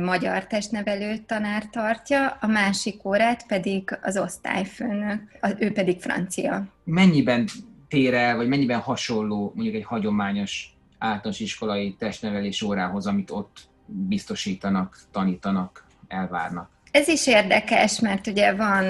[0.00, 5.20] magyar testnevelő tanár tartja, a másik órát pedig az osztályfőnök,
[5.58, 6.64] ő pedig francia.
[6.84, 7.48] Mennyiben
[7.88, 14.98] tér el, vagy mennyiben hasonló mondjuk egy hagyományos általános iskolai testnevelés órához, amit ott biztosítanak,
[15.12, 16.70] tanítanak, elvárnak?
[16.90, 18.84] Ez is érdekes, mert ugye van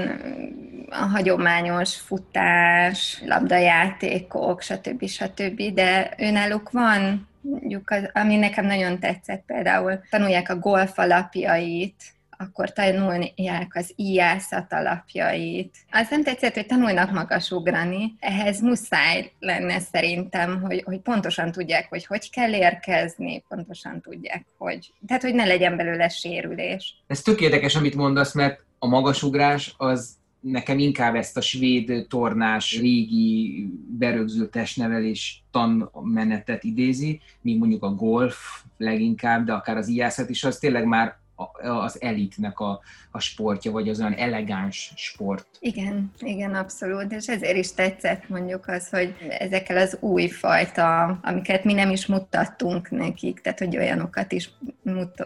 [0.91, 5.07] a hagyományos futás, labdajátékok, stb.
[5.07, 12.05] stb., de önálluk van mondjuk, az, ami nekem nagyon tetszett például, tanulják a golf alapjait,
[12.41, 15.77] akkor tanulják az íjászat alapjait.
[15.91, 18.17] Az nem tetszett, hogy tanulnak magasugrani.
[18.21, 24.93] Ehhez muszáj lenne szerintem, hogy, hogy pontosan tudják, hogy hogy kell érkezni, pontosan tudják, hogy...
[25.07, 27.03] Tehát, hogy ne legyen belőle sérülés.
[27.07, 32.79] Ez tök érdekes, amit mondasz, mert a magasugrás az nekem inkább ezt a svéd tornás,
[32.81, 33.67] régi
[33.99, 38.37] berögzült testnevelés tanmenetet idézi, míg mondjuk a golf
[38.77, 41.19] leginkább, de akár az ijászat is, az tényleg már
[41.63, 45.47] az elitnek a, a sportja, vagy az olyan elegáns sport.
[45.61, 51.65] Igen, igen, abszolút, és ezért is tetszett mondjuk az, hogy ezekkel az új fajta, amiket
[51.65, 54.51] mi nem is mutattunk nekik, tehát hogy olyanokat is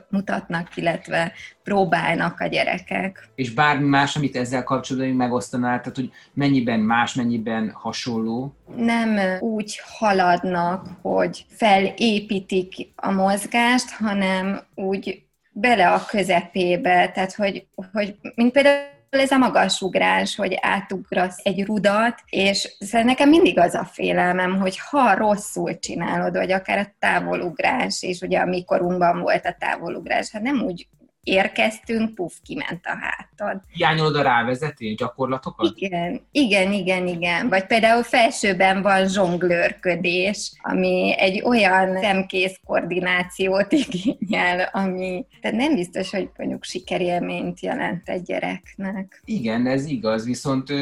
[0.08, 3.28] mutatnak, illetve próbálnak a gyerekek.
[3.34, 8.54] És bármi más, amit ezzel kapcsolatban megosztanál, tehát hogy mennyiben más, mennyiben hasonló?
[8.76, 15.22] Nem úgy haladnak, hogy felépítik a mozgást, hanem úgy
[15.52, 22.14] bele a közepébe, tehát hogy, hogy mint például ez a magasugrás, hogy átugrasz egy rudat,
[22.26, 28.02] és szóval nekem mindig az a félelmem, hogy ha rosszul csinálod, vagy akár a távolugrás,
[28.02, 30.88] és ugye a mikorunkban volt a távolugrás, hát nem úgy
[31.22, 33.60] érkeztünk, puf, kiment a hátad.
[33.72, 35.72] Hiányolod a rávezető gyakorlatokat?
[35.74, 37.48] Igen, igen, igen, igen.
[37.48, 46.10] Vagy például felsőben van zsonglőrködés, ami egy olyan szemkész koordinációt igényel, ami tehát nem biztos,
[46.10, 49.22] hogy mondjuk sikerélményt jelent egy gyereknek.
[49.24, 50.72] Igen, ez igaz, viszont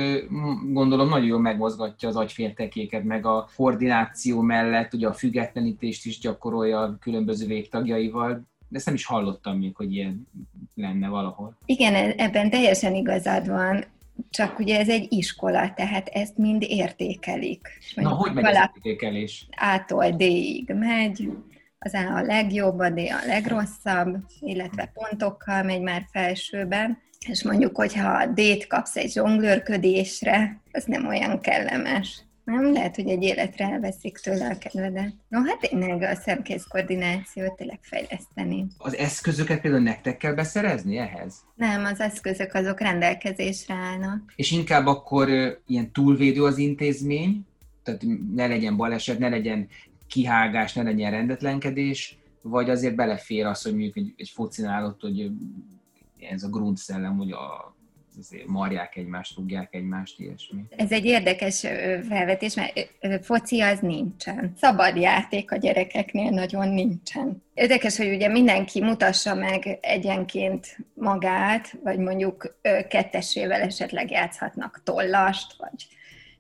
[0.72, 6.81] gondolom nagyon jól megmozgatja az agyféltekéket, meg a koordináció mellett ugye a függetlenítést is gyakorolja
[6.81, 10.27] a különböző végtagjaival, de ezt nem is hallottam még, hogy ilyen
[10.75, 11.59] lenne valahol.
[11.65, 13.85] Igen, e- ebben teljesen igazad van,
[14.31, 17.69] csak ugye ez egy iskola, tehát ezt mind értékelik.
[17.95, 19.47] Na, hogy megy az értékelés?
[19.51, 21.29] A-tól D-ig megy,
[21.79, 27.77] az A a legjobb, a D a legrosszabb, illetve pontokkal megy már felsőben, és mondjuk,
[27.77, 32.25] hogyha D-t kapsz egy zsonglőrködésre, az nem olyan kellemes.
[32.44, 35.14] Nem lehet, hogy egy életre elveszik tőle a kedvedet.
[35.29, 38.66] No, hát tényleg a szemkész koordinációt tényleg fejleszteni.
[38.79, 41.35] Az eszközöket például nektek kell beszerezni ehhez?
[41.55, 44.33] Nem, az eszközök azok rendelkezésre állnak.
[44.37, 45.29] És inkább akkor
[45.66, 47.46] ilyen túlvédő az intézmény,
[47.83, 48.03] tehát
[48.35, 49.68] ne legyen baleset, ne legyen
[50.07, 55.31] kihágás, ne legyen rendetlenkedés, vagy azért belefér az, hogy mondjuk egy, egy focinál ott, hogy
[56.31, 57.74] ez a grundszellem, hogy a
[58.46, 60.62] marják egymást, rúgják egymást, ilyesmi.
[60.77, 61.61] Ez egy érdekes
[62.09, 62.88] felvetés, mert
[63.25, 64.53] foci az nincsen.
[64.57, 67.42] Szabad játék a gyerekeknél nagyon nincsen.
[67.55, 75.87] Érdekes, hogy ugye mindenki mutassa meg egyenként magát, vagy mondjuk kettesével esetleg játszhatnak tollast, vagy,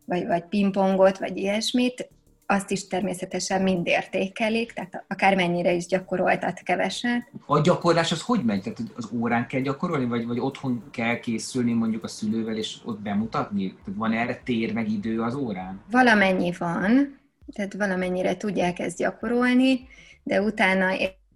[0.04, 2.08] vagy, vagy pingpongot, vagy ilyesmit
[2.50, 7.30] azt is természetesen mind értékelik, tehát akármennyire is gyakoroltat keveset.
[7.46, 8.62] A gyakorlás az hogy megy?
[8.62, 13.00] Tehát az órán kell gyakorolni, vagy, vagy otthon kell készülni mondjuk a szülővel, és ott
[13.00, 13.74] bemutatni?
[13.84, 15.80] Tehát van erre tér meg idő az órán?
[15.90, 17.18] Valamennyi van,
[17.52, 19.88] tehát valamennyire tudják ezt gyakorolni,
[20.22, 20.88] de utána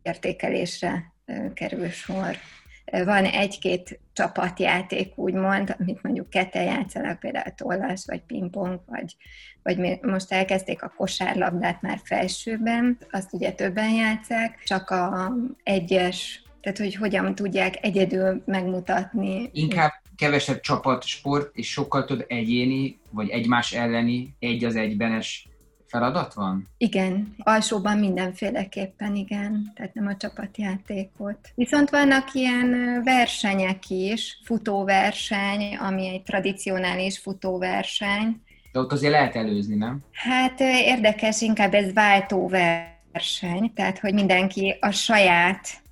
[0.02, 1.12] értékelésre
[1.54, 2.36] kerül sor.
[2.84, 9.16] Van egy-két csapatjáték, úgymond, amit mondjuk ketten játszanak, például tollás, vagy pingpong, vagy,
[9.62, 16.78] vagy most elkezdték a kosárlabdát már felsőben, azt ugye többen játszák, csak a egyes, tehát
[16.78, 19.50] hogy hogyan tudják egyedül megmutatni.
[19.52, 25.48] Inkább kevesebb csapatsport, és sokkal több egyéni, vagy egymás elleni, egy az egybenes
[25.94, 26.68] feladat van?
[26.76, 31.38] Igen, alsóban mindenféleképpen igen, tehát nem a csapatjátékot.
[31.54, 38.42] Viszont vannak ilyen versenyek is, futóverseny, ami egy tradicionális futóverseny.
[38.72, 40.02] De ott azért lehet előzni, nem?
[40.12, 45.82] Hát érdekes, inkább ez váltóverseny, tehát hogy mindenki a saját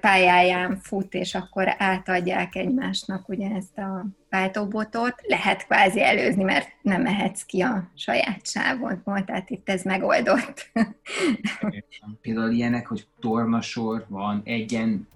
[0.00, 5.14] pályáján fut, és akkor átadják egymásnak ugye ezt a váltóbotot.
[5.26, 10.70] Lehet kvázi előzni, mert nem mehetsz ki a saját sávodból, tehát itt ez megoldott.
[12.20, 15.08] Például ilyenek, hogy tornasor van, egyen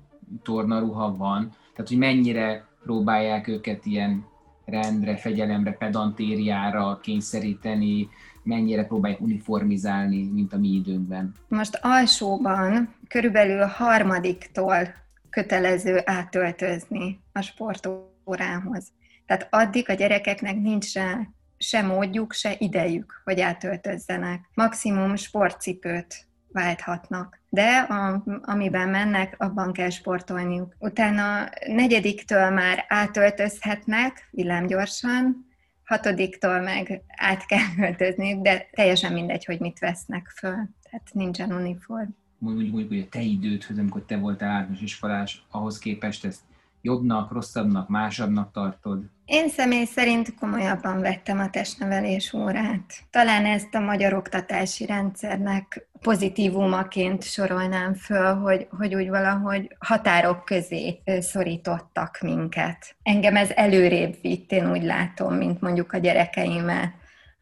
[0.42, 4.27] tornaruha van, tehát hogy mennyire próbálják őket ilyen
[4.64, 8.09] rendre, fegyelemre, pedantériára kényszeríteni,
[8.42, 11.35] mennyire próbálják uniformizálni, mint a mi időnkben?
[11.48, 14.95] Most alsóban körülbelül harmadiktól
[15.31, 18.93] kötelező átöltözni a sportórához.
[19.27, 21.21] Tehát addig a gyerekeknek nincs rá
[21.57, 24.40] se módjuk, se idejük, hogy átöltözzenek.
[24.55, 27.40] Maximum sportcipőt válthatnak.
[27.49, 30.75] De a, amiben mennek, abban kell sportolniuk.
[30.79, 35.47] Utána negyediktől már átöltözhetnek villámgyorsan,
[35.85, 40.69] hatodiktól meg át kell öltözni, de teljesen mindegy, hogy mit vesznek föl.
[40.90, 42.09] Tehát nincsen uniform.
[42.45, 46.41] Mondjuk, mondjuk, hogy a te idődhöz, amikor te voltál általános iskolás, ahhoz képest ezt
[46.83, 49.03] jobbnak, rosszabbnak, másabbnak tartod?
[49.25, 52.93] Én személy szerint komolyabban vettem a testnevelés órát.
[53.11, 61.03] Talán ezt a magyar oktatási rendszernek pozitívumaként sorolnám föl, hogy, hogy úgy valahogy határok közé
[61.21, 62.97] szorítottak minket.
[63.03, 66.93] Engem ez előrébb vitt, én úgy látom, mint mondjuk a gyerekeimet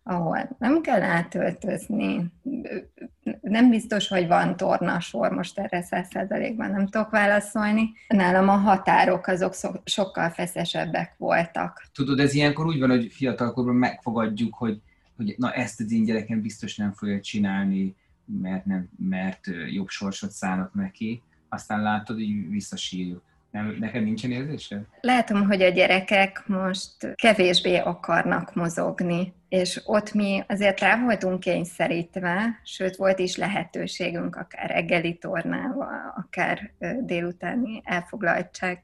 [0.02, 2.32] ahol nem kell átöltözni.
[3.40, 7.92] Nem biztos, hogy van tornasor, most erre száz százalékban nem tudok válaszolni.
[8.08, 11.82] Nálam a határok azok sokkal feszesebbek voltak.
[11.94, 14.80] Tudod, ez ilyenkor úgy van, hogy fiatalkorban megfogadjuk, hogy,
[15.16, 20.30] hogy na ezt az én gyerekem biztos nem fogja csinálni, mert, nem, mert jobb sorsot
[20.30, 21.22] szállnak neki.
[21.48, 23.22] Aztán látod, hogy visszasírjuk.
[23.50, 24.84] Nem, neked nincsen érzése?
[25.00, 32.60] Látom, hogy a gyerekek most kevésbé akarnak mozogni, és ott mi azért rá voltunk kényszerítve,
[32.64, 38.82] sőt volt is lehetőségünk akár reggeli tornával, akár délutáni elfoglaltság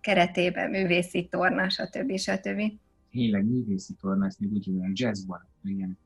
[0.00, 2.16] keretében, művészi torna, stb.
[2.18, 2.62] stb.
[3.10, 5.98] Tényleg művészi torna, ezt még úgy jazz jazzban, igen.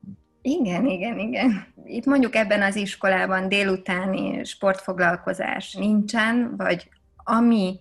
[0.43, 1.67] Igen, igen, igen.
[1.85, 7.81] Itt mondjuk ebben az iskolában délutáni sportfoglalkozás nincsen, vagy ami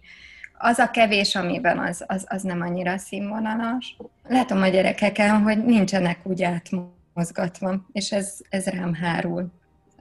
[0.61, 3.97] az a kevés, amiben az, az, az nem annyira színvonalas.
[4.27, 9.51] Látom a gyerekeken, hogy nincsenek úgy átmozgatva, és ez, ez rám hárul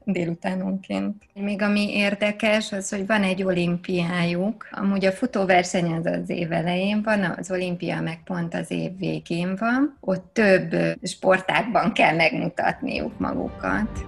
[0.04, 1.22] délutánonként.
[1.34, 4.68] Még ami érdekes, az, hogy van egy olimpiájuk.
[4.70, 9.56] Amúgy a futóverseny az az év elején van, az olimpia meg pont az év végén
[9.56, 9.96] van.
[10.00, 14.06] Ott több sportákban kell megmutatniuk magukat.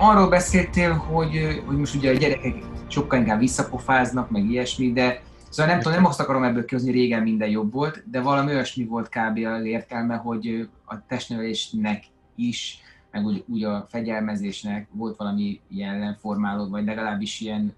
[0.00, 2.54] Arról beszéltél, hogy, hogy most ugye a gyerekek
[2.88, 7.22] sokkal inkább visszapofáznak, meg ilyesmi, de Szóval nem tudom, nem azt akarom ebből kihozni, régen
[7.22, 9.38] minden jobb volt, de valami olyasmi volt kb.
[9.44, 16.84] az értelme, hogy a testnevelésnek is, meg úgy, úgy a fegyelmezésnek volt valami jellemformálód, vagy
[16.84, 17.74] legalábbis ilyen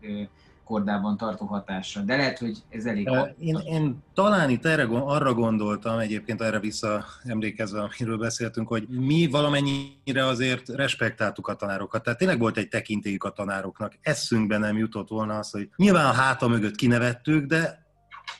[0.72, 2.00] kordában tartó hatása.
[2.00, 3.08] De lehet, hogy ez elég...
[3.38, 9.26] Én, én talán itt erre, arra gondoltam, egyébként erre vissza emlékezve, amiről beszéltünk, hogy mi
[9.26, 12.02] valamennyire azért respektáltuk a tanárokat.
[12.02, 13.98] Tehát tényleg volt egy tekintélyük a tanároknak.
[14.02, 17.86] Eszünkbe nem jutott volna az, hogy nyilván a háta mögött kinevettük, de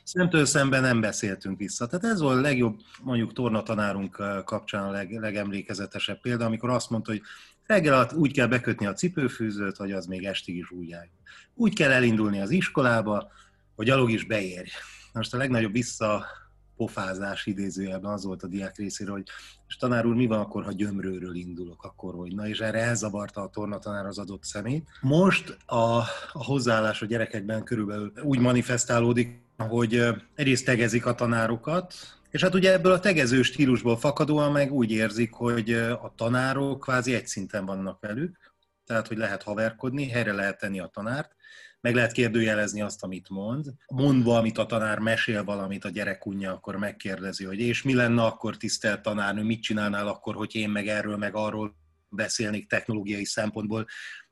[0.04, 1.86] szemtől szemben nem beszéltünk vissza.
[1.86, 7.10] Tehát ez volt a legjobb, mondjuk tornatanárunk kapcsán a leg, legemlékezetesebb példa, amikor azt mondta,
[7.10, 7.22] hogy
[7.66, 11.14] reggel alatt úgy kell bekötni a cipőfűzőt, hogy az még estig is úgy álljon.
[11.54, 13.30] Úgy kell elindulni az iskolába,
[13.74, 14.68] hogy gyalog is beérj.
[15.12, 19.26] Most a legnagyobb visszapofázás idézőjelben az volt a diák részéről, hogy
[19.68, 22.34] és tanár úr, mi van akkor, ha gyömrőről indulok, akkor hogy?
[22.34, 24.88] Na, és erre elzavarta a tornatanár az adott szemét.
[25.00, 25.98] Most a,
[26.32, 31.94] a hozzáállás a gyerekekben körülbelül úgy manifestálódik, hogy egyrészt tegezik a tanárokat,
[32.32, 37.14] és hát ugye ebből a tegező stílusból fakadóan meg úgy érzik, hogy a tanárok kvázi
[37.14, 38.54] egy szinten vannak velük,
[38.86, 41.36] tehát hogy lehet haverkodni, helyre lehet tenni a tanárt,
[41.80, 43.66] meg lehet kérdőjelezni azt, amit mond.
[43.86, 48.22] Mondva, amit a tanár mesél valamit, a gyerek unja, akkor megkérdezi, hogy és mi lenne
[48.22, 51.76] akkor tisztelt tanárnő, mit csinálnál akkor, hogy én meg erről, meg arról
[52.08, 53.86] beszélnék technológiai szempontból.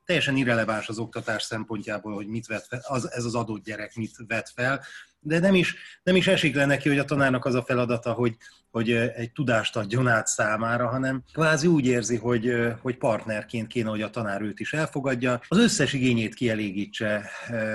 [0.04, 4.16] Teljesen irreleváns az oktatás szempontjából, hogy mit vet fel, az, ez az adott gyerek mit
[4.26, 4.84] vet fel,
[5.20, 8.36] de nem is, nem is esik le neki, hogy a tanárnak az a feladata, hogy,
[8.70, 14.02] hogy egy tudást adjon át számára, hanem kvázi úgy érzi, hogy, hogy partnerként kéne, hogy
[14.02, 17.30] a tanár őt is elfogadja, az összes igényét kielégítse.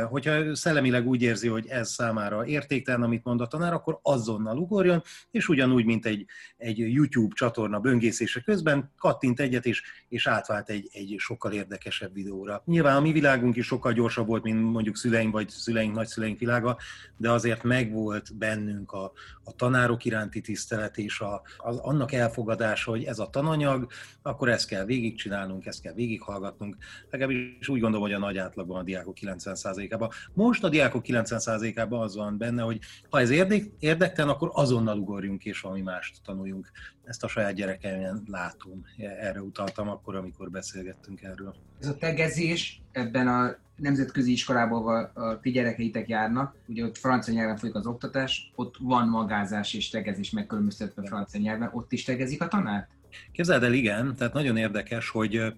[0.09, 5.03] Hogyha szellemileg úgy érzi, hogy ez számára értéktelen, amit mond a tanár, akkor azonnal ugorjon,
[5.31, 6.25] és ugyanúgy, mint egy,
[6.57, 12.61] egy YouTube csatorna böngészése közben kattint egyet, és, és átvált egy, egy sokkal érdekesebb videóra.
[12.65, 16.77] Nyilván a mi világunk is sokkal gyorsabb volt, mint mondjuk szüleink vagy szüleink, nagyszüleink világa,
[17.17, 19.11] de azért megvolt bennünk a,
[19.43, 23.87] a tanárok iránti tisztelet és a, az, annak elfogadása, hogy ez a tananyag,
[24.21, 26.77] akkor ezt kell végigcsinálnunk, ezt kell végighallgatnunk.
[27.09, 30.09] Legalábbis úgy gondolom, hogy a nagy átlagban a diákok 90%-ában.
[30.33, 35.45] Most a diákok 90%-ában az van benne, hogy ha ez érdek, érdektelen, akkor azonnal ugorjunk
[35.45, 36.71] és valami mást tanuljunk.
[37.03, 38.85] Ezt a saját gyerekeimben látom.
[38.97, 41.55] Erre utaltam akkor, amikor beszélgettünk erről.
[41.79, 47.33] Ez a tegezés ebben a nemzetközi iskolából a, a ti gyerekeitek járnak, ugye ott francia
[47.33, 52.41] nyelven folyik az oktatás, ott van magázás és tegezés megkülönböztetve francia nyelven, ott is tegezik
[52.41, 52.87] a tanár?
[53.31, 55.53] Képzeld el, igen, tehát nagyon érdekes, hogy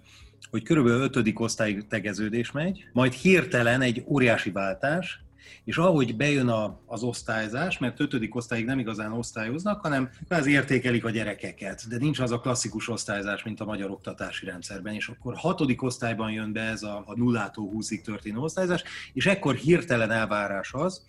[0.49, 5.23] hogy körülbelül ötödik osztályig tegeződés megy, majd hirtelen egy óriási váltás,
[5.63, 11.05] és ahogy bejön a, az osztályzás, mert ötödik osztályig nem igazán osztályoznak, hanem az értékelik
[11.05, 15.35] a gyerekeket, de nincs az a klasszikus osztályzás, mint a magyar oktatási rendszerben, és akkor
[15.35, 18.83] hatodik osztályban jön be ez a, a nullától húszig történő osztályzás,
[19.13, 21.05] és ekkor hirtelen elvárás az,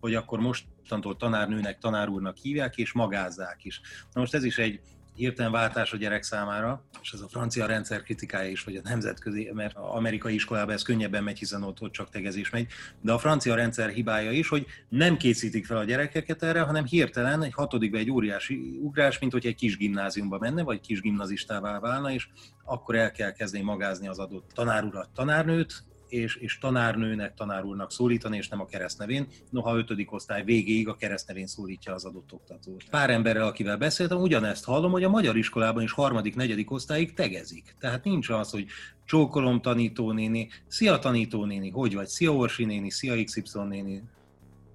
[0.00, 3.80] hogy akkor mostantól tanárnőnek, tanárúrnak hívják, és magázzák is.
[4.12, 4.80] Na most ez is egy
[5.14, 9.50] hirtelen váltás a gyerek számára, és ez a francia rendszer kritikája is, vagy a nemzetközi,
[9.54, 12.66] mert az amerikai iskolában ez könnyebben megy, hiszen ott, ott csak tegezés megy,
[13.00, 17.42] de a francia rendszer hibája is, hogy nem készítik fel a gyerekeket erre, hanem hirtelen
[17.42, 22.12] egy hatodikba egy óriási ugrás, mint hogy egy kis gimnáziumba menne, vagy kis gimnazistává válna,
[22.12, 22.28] és
[22.64, 28.48] akkor el kell kezdeni magázni az adott tanárurat, tanárnőt, és, és tanárnőnek, tanárúrnak szólítani, és
[28.48, 29.26] nem a keresztnevén.
[29.50, 32.84] Noha ötödik osztály végéig a keresztnevén szólítja az adott oktatót.
[32.90, 37.74] Pár emberrel, akivel beszéltem, ugyanezt hallom, hogy a magyar iskolában is harmadik, negyedik osztályig tegezik.
[37.78, 38.66] Tehát nincs az, hogy
[39.04, 44.02] csókolom tanítónéni, szia tanítónéni, hogy vagy, szia Orsi néni, szia XY néni,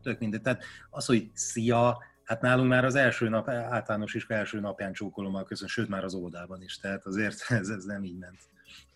[0.03, 0.41] tök mindegy.
[0.41, 5.43] Tehát az, hogy szia, Hát nálunk már az első nap, általános iskola első napján csókolommal
[5.43, 8.39] közön, sőt már az óvodában is, tehát azért ez, ez nem így ment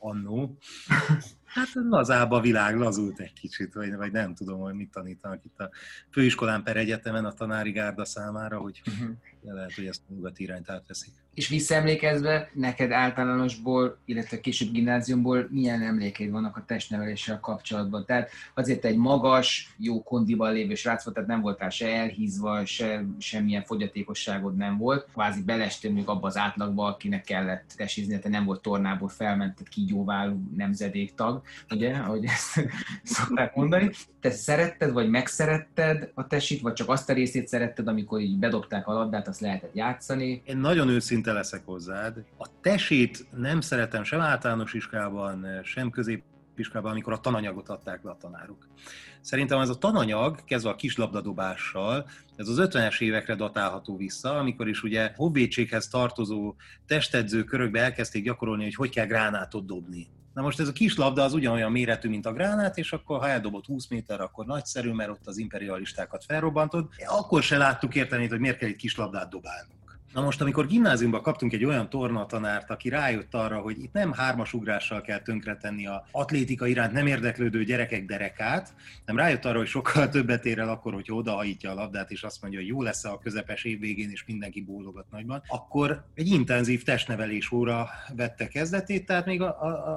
[0.01, 0.57] annó.
[1.53, 5.59] Hát lazább a világ, lazult egy kicsit, vagy, vagy nem tudom, hogy mit tanítanak itt
[5.59, 5.69] a
[6.11, 9.09] főiskolán per egyetemen a tanári gárda számára, hogy uh-huh.
[9.41, 11.13] lehet, hogy ezt nyugati irányt átveszik.
[11.33, 18.05] És visszaemlékezve, neked általánosból, illetve később gimnáziumból milyen emlékeid vannak a testneveléssel kapcsolatban?
[18.05, 23.05] Tehát azért egy magas, jó kondiban lévő srác volt, tehát nem voltál se elhízva, se
[23.19, 25.07] semmilyen fogyatékosságod nem volt.
[25.13, 30.41] Kvázi belestél még abba az átlagba, akinek kellett tesizni, te nem volt tornából felmentett kígyóváló
[30.55, 32.67] nemzedéktag, ugye, ahogy ezt
[33.03, 33.91] szokták mondani.
[34.19, 38.87] Te szeretted, vagy megszeretted a tesit, vagy csak azt a részét szeretted, amikor így bedobták
[38.87, 40.41] a labdát, azt lehetett játszani?
[40.45, 42.23] Én nagyon őszinte leszek hozzád.
[42.37, 45.89] A tesét nem szeretem sem általános iskában, sem
[46.61, 48.67] középiskában, amikor a tananyagot adták be a tanárok.
[49.21, 54.83] Szerintem ez a tananyag, kezdve a kislabdadobással, ez az 50-es évekre datálható vissza, amikor is
[54.83, 56.55] ugye honvédséghez tartozó
[56.87, 60.07] testedző körökbe elkezdték gyakorolni, hogy hogy kell gránátot dobni.
[60.33, 63.27] Na most ez a kis labda az ugyanolyan méretű, mint a gránát, és akkor ha
[63.27, 66.89] eldobott 20 méter, akkor nagyszerű, mert ott az imperialistákat felrobbantod.
[67.05, 69.79] Akkor se láttuk érteni, hogy miért kell egy kis labdát dobálni.
[70.13, 74.53] Na most, amikor gimnáziumban kaptunk egy olyan tornatanárt, aki rájött arra, hogy itt nem hármas
[74.53, 78.73] ugrással kell tönkretenni a atlétika iránt nem érdeklődő gyerekek derekát,
[79.05, 82.41] nem rájött arra, hogy sokkal többet ér el akkor, hogy odahajítja a labdát, és azt
[82.41, 86.83] mondja, hogy jó lesz a közepes év végén, és mindenki bólogat nagyban, akkor egy intenzív
[86.83, 89.41] testnevelés óra vette kezdetét, tehát még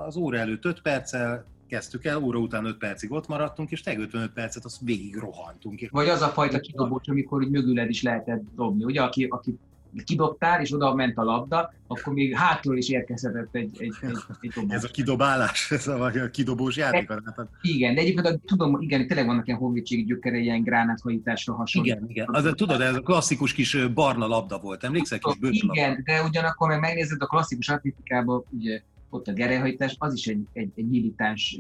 [0.07, 3.99] az óra előtt 5 perccel kezdtük el, óra után 5 percig ott maradtunk, és te
[3.99, 5.81] 55 percet azt végig rohantunk.
[5.91, 9.59] Vagy az a fajta kidobós, amikor úgy mögüled is lehetett dobni, ugye, aki, aki
[10.05, 14.51] kidobtál, és oda ment a labda, akkor még hátról is érkezhetett egy, egy, egy, egy
[14.51, 14.77] dobás.
[14.77, 17.09] Ez a kidobálás, ez a, a kidobós játék.
[17.09, 21.89] De, igen, de egyébként tudom, igen, tényleg vannak ilyen honvédségi gyökere, ilyen gránáthajításra hasonló.
[21.89, 22.27] Igen, igen.
[22.33, 25.19] Az, tudod, ez a klasszikus kis barna labda volt, emlékszel?
[25.19, 25.81] Kis bőtlabda.
[25.81, 30.47] Igen, de ugyanakkor meg megnézed a klasszikus atlétikában, ugye ott a gerelyhajtás, az is egy,
[30.53, 31.59] egy, egy militáns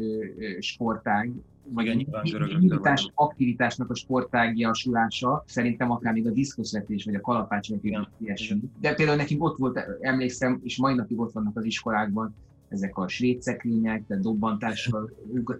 [0.61, 1.30] sportág,
[1.77, 8.61] Igen, a militáns aktivitásnak a sportágiasulása, szerintem akár még a diszkoszvetés, vagy a kalapácsvetés, ilyesmi.
[8.81, 12.35] De például nekünk ott volt, emlékszem, és mai napig ott vannak az iskolákban,
[12.69, 15.11] ezek a svéd szekrények, tehát dobbantással,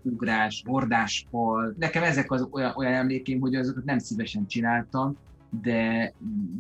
[0.03, 1.75] ugrás, bordáspal.
[1.79, 5.17] Nekem ezek az olyan, olyan emlékeim, hogy azokat nem szívesen csináltam,
[5.63, 6.13] de,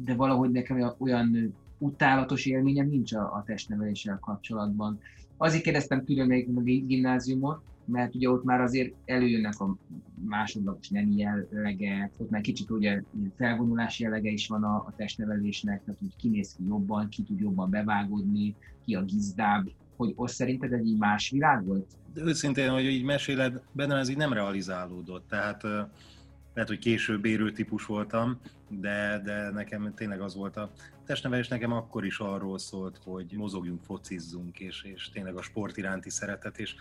[0.05, 5.01] de valahogy nekem olyan utálatos élményem nincs a, a testneveléssel kapcsolatban.
[5.37, 9.77] Azért kérdeztem külön még a gimnáziumot, mert ugye ott már azért előjönnek a
[10.25, 13.03] másodlagos nem jellegek, ott már kicsit ugye
[13.37, 17.71] felvonulási jellege is van a, a testnevelésnek, tehát hogy kinéz ki jobban, ki tud jobban
[17.71, 18.55] bevágódni,
[18.85, 21.87] ki a gizdább, hogy azt szerinted egy más világ volt?
[22.15, 25.63] De őszintén, hogy így meséled, bennem ez így nem realizálódott, tehát
[26.55, 28.41] lehet, hogy később érő típus voltam,
[28.81, 30.71] de, de nekem tényleg az volt a
[31.07, 31.49] testnevelés.
[31.49, 36.59] Nekem akkor is arról szólt, hogy mozogjunk, focizzunk, és, és tényleg a sport iránti szeretet,
[36.59, 36.75] és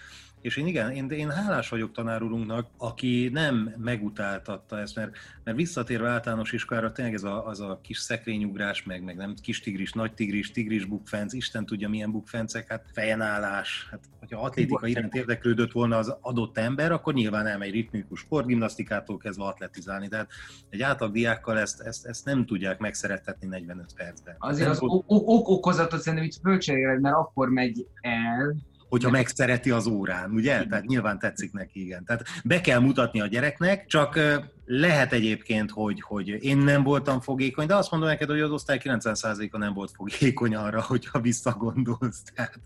[0.44, 6.10] és én igen, én, én hálás vagyok tanárunknak, aki nem megutáltatta ezt, mert, mert visszatérve
[6.10, 10.14] általános iskolára tényleg ez a, az a kis szekrényugrás, meg, meg nem kis tigris, nagy
[10.14, 15.98] tigris, tigris bukfenc, Isten tudja milyen bukfencek, hát fejenállás, hát hogyha atlétika iránt érdeklődött volna
[15.98, 20.32] az adott ember, akkor nyilván elmegy ritmikus sportgimnasztikától kezdve atletizálni, de hát
[20.70, 24.36] egy átlag diákkal ezt, ezt, ezt nem tudják megszeretetni 45 percben.
[24.40, 28.56] Azért az ok okozatot szerintem itt fölcseréled, mert akkor megy el,
[28.94, 30.66] hogyha megszereti az órán, ugye?
[30.66, 32.06] Tehát nyilván tetszik neki, igen.
[32.06, 34.20] Tehát be kell mutatni a gyereknek, csak
[34.66, 38.80] lehet egyébként, hogy, hogy én nem voltam fogékony, de azt mondom neked, hogy az osztály
[38.84, 42.24] 90%-a nem volt fogékony arra, hogyha visszagondolsz.
[42.36, 42.60] Tehát,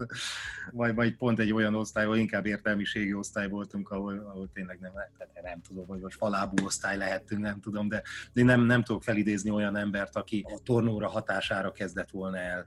[0.72, 4.92] vagy, vagy pont egy olyan osztály, ahol inkább értelmiségi osztály voltunk, ahol, ahol tényleg nem,
[4.92, 8.02] tehát nem tudom, hogy most falábú osztály lehettünk, nem tudom, de,
[8.34, 12.66] de nem, nem tudok felidézni olyan embert, aki a tornóra hatására kezdett volna el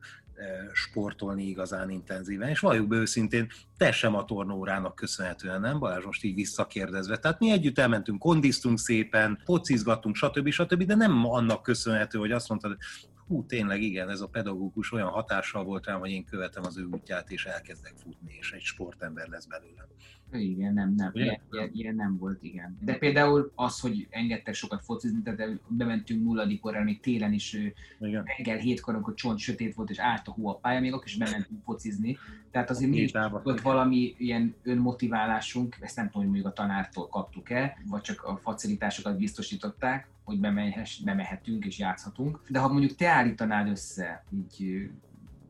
[0.72, 2.48] sportolni igazán intenzíven.
[2.48, 7.18] És valljuk be őszintén, te sem a tornórának köszönhetően, nem Balázs, most így visszakérdezve.
[7.18, 10.50] Tehát mi együtt elmentünk, kondiztunk szépen, focizgattunk, stb.
[10.50, 12.76] stb., de nem annak köszönhető, hogy azt mondtad,
[13.26, 16.84] hú, tényleg igen, ez a pedagógus olyan hatással volt rám, hogy én követem az ő
[16.84, 19.86] útját, és elkezdek futni, és egy sportember lesz belőlem.
[20.32, 21.10] Igen, nem, nem.
[21.12, 22.78] Ilyen, ilyen, ilyen, nem volt, igen.
[22.80, 27.56] De például az, hogy engedtek sokat focizni, tehát bementünk nulladik órára, még télen is
[28.00, 28.24] igen.
[28.36, 31.16] reggel hétkor, amikor csont sötét volt, és állt a hó a pálya, még akkor is
[31.16, 32.18] bementünk focizni.
[32.50, 33.10] Tehát azért mi
[33.42, 38.36] volt valami ilyen önmotiválásunk, ezt nem tudom, hogy mondjuk a tanártól kaptuk-e, vagy csak a
[38.36, 42.40] facilitásokat biztosították, hogy bemehess, bemehetünk és játszhatunk.
[42.48, 44.90] De ha mondjuk te állítanád össze, így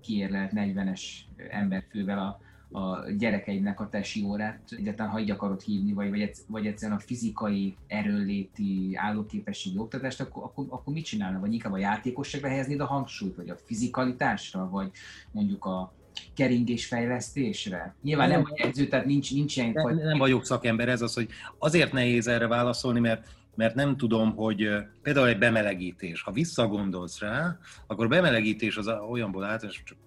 [0.00, 1.02] kiérlelt 40-es
[1.50, 2.40] emberfővel a
[2.72, 7.00] a gyerekeidnek a tesi órát, egyáltalán ha így akarod hívni, vagy, vagy, vagy egyszerűen a
[7.00, 11.40] fizikai erőléti állóképességi oktatást, akkor, akkor, akkor mit csinálna?
[11.40, 14.90] Vagy inkább a játékosságra helyeznéd a hangsúlyt, vagy a fizikalitásra, vagy
[15.30, 15.92] mondjuk a
[16.34, 17.94] keringésfejlesztésre?
[18.02, 19.70] Nyilván nem, nem vagy edző, tehát nincs, nincs ilyen...
[19.72, 24.34] Nem, nem vagyok szakember, ez az, hogy azért nehéz erre válaszolni, mert mert nem tudom,
[24.34, 24.68] hogy
[25.02, 29.98] például egy bemelegítés, ha visszagondolsz rá, akkor bemelegítés az olyanból állt, és csak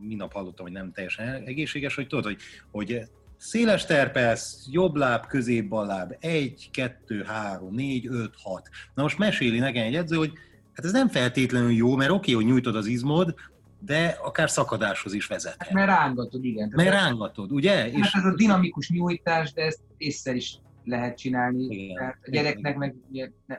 [0.00, 2.38] minap hallottam, hogy nem teljesen egészséges, hogy tudod, hogy,
[2.70, 3.00] hogy
[3.36, 8.68] széles terpesz, jobb láb, közép bal láb, egy, kettő, három, négy, öt, hat.
[8.94, 10.32] Na most meséli nekem egy edző, hogy
[10.72, 13.34] hát ez nem feltétlenül jó, mert oké, okay, hogy nyújtod az izmod,
[13.78, 15.56] de akár szakadáshoz is vezet.
[15.58, 16.72] Hát mert rángatod, igen.
[16.74, 17.76] Mert rángatod, ugye?
[17.76, 21.64] Hát és ez a dinamikus nyújtás, de ezt észre is lehet csinálni.
[21.64, 22.94] Igen, a gyereknek meg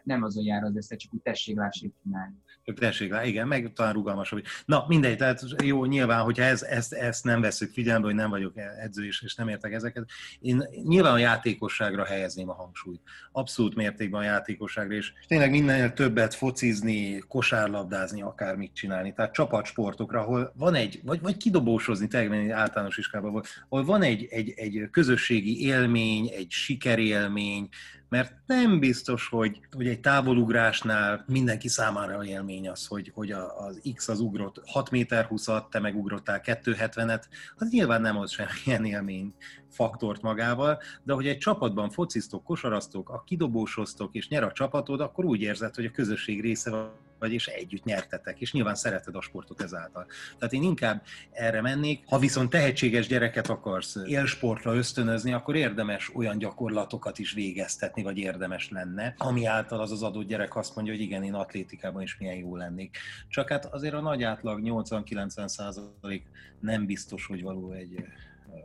[0.04, 2.36] nem azon jár az esze, csak úgy tessék, lássék csinálni.
[2.76, 4.44] Tessék rá, igen, meg talán rugalmasabb.
[4.66, 8.54] Na, mindegy, tehát jó, nyilván, hogyha ez, ezt, ezt nem veszük figyelembe, hogy nem vagyok
[8.58, 10.06] edző és, és nem értek ezeket,
[10.40, 13.02] én nyilván a játékosságra helyezném a hangsúlyt.
[13.32, 19.14] Abszolút mértékben a játékosságra, és tényleg mindennél többet focizni, kosárlabdázni, akármit csinálni.
[19.14, 24.28] Tehát csapatsportokra, ahol van egy, vagy, vagy kidobósozni, tényleg általános iskában volt, ahol van egy,
[24.30, 26.48] egy, egy közösségi élmény, egy
[27.12, 27.70] sikerélmény,
[28.10, 34.08] mert nem biztos, hogy, hogy egy távolugrásnál mindenki számára élmény az, hogy, hogy az X
[34.08, 37.24] az ugrott 6 méter 20 te meg ugrottál 270-et,
[37.56, 39.34] az nyilván nem az semmilyen élmény
[39.70, 45.26] faktort magával, de hogy egy csapatban fociztok, kosaraztok, a kidobósoztok és nyer a csapatod, akkor
[45.26, 46.92] úgy érzed, hogy a közösség része
[47.22, 50.06] vagy, és együtt nyertetek, és nyilván szereted a sportot ezáltal.
[50.38, 52.04] Tehát én inkább erre mennék.
[52.06, 58.70] Ha viszont tehetséges gyereket akarsz élsportra ösztönözni, akkor érdemes olyan gyakorlatokat is végeztetni, vagy érdemes
[58.70, 62.36] lenne, ami által az az adott gyerek azt mondja, hogy igen, én atlétikában is milyen
[62.36, 62.98] jó lennék.
[63.30, 66.26] Csak hát azért a nagy átlag 80-90 százalék
[66.60, 68.04] nem biztos, hogy való egy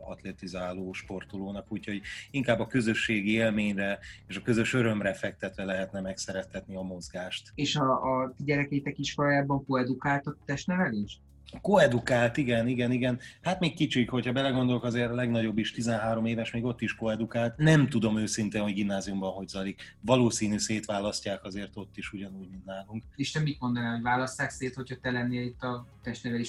[0.01, 6.83] atletizáló sportolónak, úgyhogy inkább a közösségi élményre és a közös örömre fektetve lehetne megszerettetni a
[6.83, 7.53] mozgást.
[7.55, 11.21] És a, a gyerekeitek iskolájában koedukáltat testnevelést?
[11.61, 13.21] Koedukált, igen, igen, igen.
[13.43, 17.57] Hát még kicsik, hogyha belegondolok, azért a legnagyobb is 13 éves, még ott is koedukált.
[17.57, 19.97] Nem tudom őszintén, hogy gimnáziumban hogy zajlik.
[20.01, 23.03] Valószínű szétválasztják azért ott is ugyanúgy, mint nálunk.
[23.17, 25.87] És te mit mondanál, hogy választák szét, hogyha te lennél itt a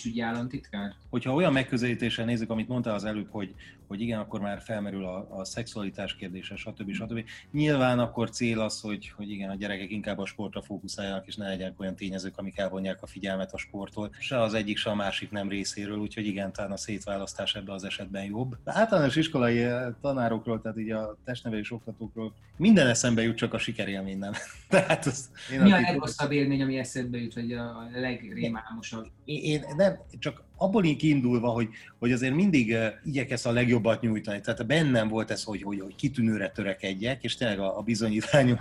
[0.06, 0.96] ügyi államtitkár?
[1.10, 3.56] Hogyha olyan megközelítéssel nézzük, amit mondtál az előbb, hogy,
[3.88, 6.92] hogy igen, akkor már felmerül a, a szexualitás kérdése, stb.
[6.92, 7.24] stb.
[7.52, 11.48] Nyilván akkor cél az, hogy, hogy igen, a gyerekek inkább a sportra fókuszáljanak, és ne
[11.48, 14.10] legyenek olyan tényezők, amik elvonják a figyelmet a sporttól.
[14.20, 17.84] Se az egyik, se a másik nem részéről, úgyhogy igen, talán a szétválasztás ebben az
[17.84, 18.58] esetben jobb.
[18.64, 23.58] De általános iskolai eh, tanárokról, tehát így a testnevelés oktatókról minden eszembe jut, csak a
[23.58, 24.34] sikerélmény nem.
[24.70, 29.08] tehát az, én Mi a legrosszabb élmény, ami eszedbe jut, vagy a legrémálmosabb?
[29.26, 34.02] Én, én nem, csak abból így kiindulva, hogy, hogy azért mindig uh, igyekesz a legjobbat
[34.02, 34.42] nyújtani.
[34.42, 38.58] Tehát bennem volt ez, hogy, hogy, hogy kitűnőre törekedjek, és tényleg a, a bizonyítványom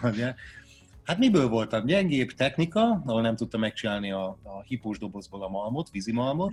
[1.05, 1.87] Hát miből voltam?
[1.87, 6.53] Gyengébb technika, ahol nem tudtam megcsinálni a, a hipós dobozból a malmot, vízimalmot.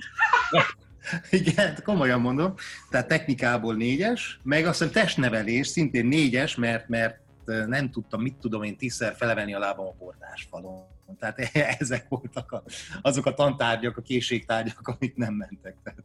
[1.29, 2.53] Igen, komolyan mondom.
[2.89, 8.77] Tehát technikából négyes, meg azt testnevelés szintén négyes, mert, mert nem tudtam, mit tudom én
[8.77, 9.93] tízszer felevelni a lábam a
[10.49, 10.85] falon.
[11.17, 11.39] Tehát
[11.79, 12.63] ezek voltak a,
[13.01, 15.75] azok a tantárgyak, a készségtárgyak, amik nem mentek.
[15.83, 16.03] Tehát,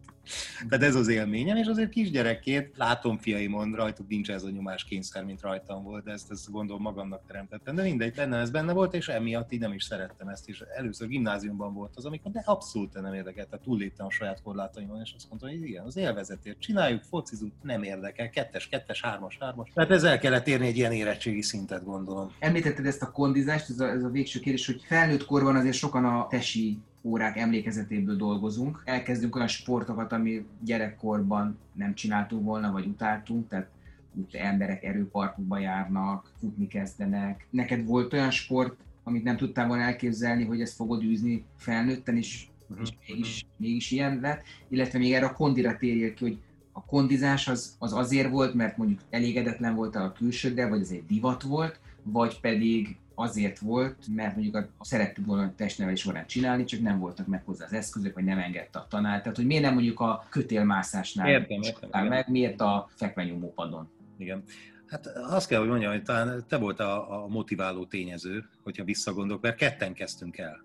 [0.68, 5.24] tehát ez az élményem, és azért kisgyerekként látom fiaimon, rajtuk nincs ez a nyomás kényszer,
[5.24, 7.74] mint rajtam volt, de ezt, ezt gondolom magamnak teremtettem.
[7.74, 11.08] De mindegy, benne ez benne volt, és emiatt így nem is szerettem ezt, és először
[11.08, 15.28] gimnáziumban volt az, amikor de abszolút nem érdekelt, tehát túlléptem a saját korlátaimon, és azt
[15.28, 19.70] mondtam, hogy igen, az élvezetért csináljuk, focizunk, nem érdekel, kettes, kettes, hármas, hármas.
[19.74, 22.32] Tehát ez el kellett érni egy ilyen érettségi szintet, gondolom.
[22.38, 26.04] Említetted ezt a kondizást, ez a, ez a végső kérdés, hogy felnőtt korban azért sokan
[26.04, 28.82] a tesi órák emlékezetéből dolgozunk.
[28.84, 33.68] Elkezdünk olyan sportokat, ami gyerekkorban nem csináltunk volna, vagy utáltunk, tehát
[34.14, 37.46] úgy emberek erőparkokba járnak, futni kezdenek.
[37.50, 42.46] Neked volt olyan sport, amit nem tudtál volna elképzelni, hogy ezt fogod űzni felnőtten, és,
[42.68, 42.86] uh-huh.
[42.86, 46.38] és mégis, mégis ilyen lett, illetve még erre a kondira térjél ki, hogy
[46.72, 51.06] a kondizás az, az azért volt, mert mondjuk elégedetlen volt a külsőddel, vagy ez egy
[51.06, 56.64] divat volt, vagy pedig azért volt, mert mondjuk a, szerettük volna a testnevelés során csinálni,
[56.64, 59.20] csak nem voltak meg hozzá az eszközök, vagy nem engedte a tanár.
[59.20, 63.90] Tehát, hogy miért nem mondjuk a kötélmászásnál értem, értem, meg, miért a fekvenyomópadon?
[64.18, 64.42] Igen.
[64.86, 69.42] Hát azt kell, hogy mondjam, hogy talán te volt a, a motiváló tényező, hogyha visszagondolok,
[69.42, 70.64] mert ketten kezdtünk el.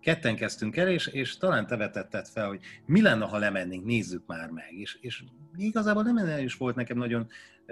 [0.00, 4.26] Ketten kezdtünk el, és, és talán te vetetted fel, hogy mi lenne, ha lemennénk, nézzük
[4.26, 4.72] már meg.
[4.72, 5.22] És, és
[5.56, 7.28] igazából nem is volt nekem nagyon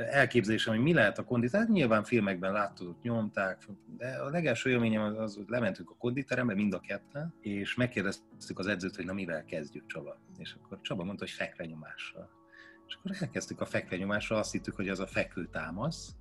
[0.09, 1.51] elképzelésem, hogy mi lehet a kondit.
[1.51, 6.55] Hát nyilván filmekben láttuk, nyomták, de a legelső élményem az, az, hogy lementünk a konditerembe
[6.55, 10.21] mind a ketten, és megkérdeztük az edzőt, hogy na mivel kezdjük Csaba.
[10.39, 12.31] És akkor Csaba mondta, hogy fekvenyomással.
[12.87, 16.15] És akkor elkezdtük a fekvenyomással, azt hittük, hogy az a fekvőtámasz,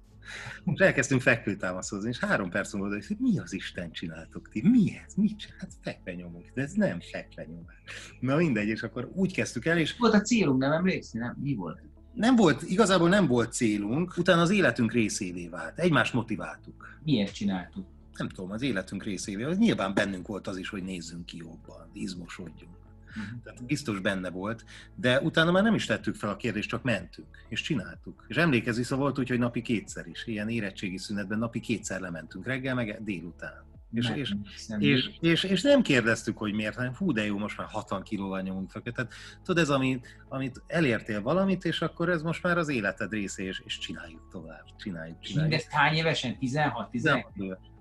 [0.66, 4.70] és elkezdtünk fekvőtámaszozni, és három perc múlva hogy mi az Isten csináltok ti?
[4.70, 5.14] Mi ez?
[5.14, 5.58] Mit csinál?
[5.60, 7.76] Hát fekve nyomunk, de ez nem fekve nyomás.
[8.20, 9.98] Na mindegy, és akkor úgy kezdtük el, és...
[9.98, 11.22] Volt a célunk, nem emlékszel?
[11.22, 11.38] Nem?
[11.42, 11.82] Mi volt?
[12.14, 15.80] Nem volt, igazából nem volt célunk, utána az életünk részévé vált.
[15.80, 16.98] Egymást motiváltuk.
[17.04, 17.86] Miért csináltuk?
[18.18, 19.44] Nem tudom, az életünk részévé.
[19.44, 22.78] Az nyilván bennünk volt az is, hogy nézzünk ki jobban, izmosodjunk.
[23.10, 23.44] Uh-huh.
[23.44, 27.46] Tehát biztos benne volt, de utána már nem is tettük fel a kérdést, csak mentünk,
[27.50, 28.26] és csináltuk.
[28.28, 32.46] És emlékezz vissza, volt úgy, hogy napi kétszer is, ilyen érettségi szünetben napi kétszer lementünk,
[32.46, 33.64] reggel meg délután.
[33.92, 34.36] És, és,
[34.78, 38.42] és, és, és, nem kérdeztük, hogy miért, hanem fú, de jó, most már 60 kilóval
[38.42, 38.82] nyomunk fel.
[38.82, 39.14] Tehát
[39.44, 43.62] tudod, ez, amit, amit elértél valamit, és akkor ez most már az életed része, és,
[43.66, 44.64] és csináljuk tovább.
[44.78, 45.50] Csináljuk, csináljuk.
[45.50, 46.38] Mindezt hány évesen?
[46.38, 47.26] 16, 16?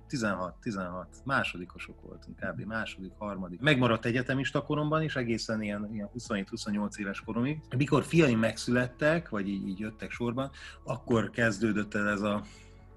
[0.09, 2.61] 16, 16, másodikosok voltunk, kb.
[2.61, 3.61] második, harmadik.
[3.61, 7.61] Megmaradt egyetemista koromban is, egészen ilyen, ilyen 27-28 éves koromig.
[7.77, 10.51] Mikor fiaim megszülettek, vagy így, így jöttek sorban,
[10.85, 12.43] akkor kezdődött el ez a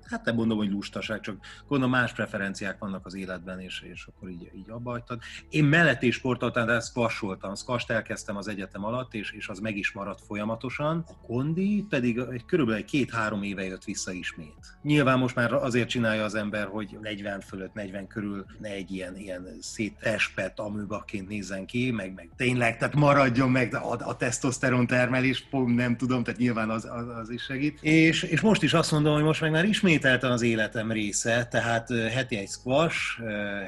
[0.05, 1.35] hát nem mondom, hogy lustaság, csak
[1.67, 5.19] gondolom más preferenciák vannak az életben, és, és akkor így, így abba hagytad.
[5.49, 7.55] Én melletti sportoltam, de squasholtam.
[7.55, 11.05] Squasht elkezdtem az egyetem alatt, és, és az meg is maradt folyamatosan.
[11.07, 14.77] A kondi pedig egy, körülbelül két-három éve jött vissza ismét.
[14.81, 19.17] Nyilván most már azért csinálja az ember, hogy 40 fölött, 40 körül ne egy ilyen,
[19.17, 25.47] ilyen szétespet amőbaként nézzen ki, meg, meg tényleg, tehát maradjon meg a, a tesztoszteron termelés,
[25.65, 27.79] nem tudom, tehát nyilván az, az, az is segít.
[27.81, 31.47] És, és most is azt mondom, hogy most meg már ismét ismételten az életem része,
[31.47, 33.21] tehát heti egy squash,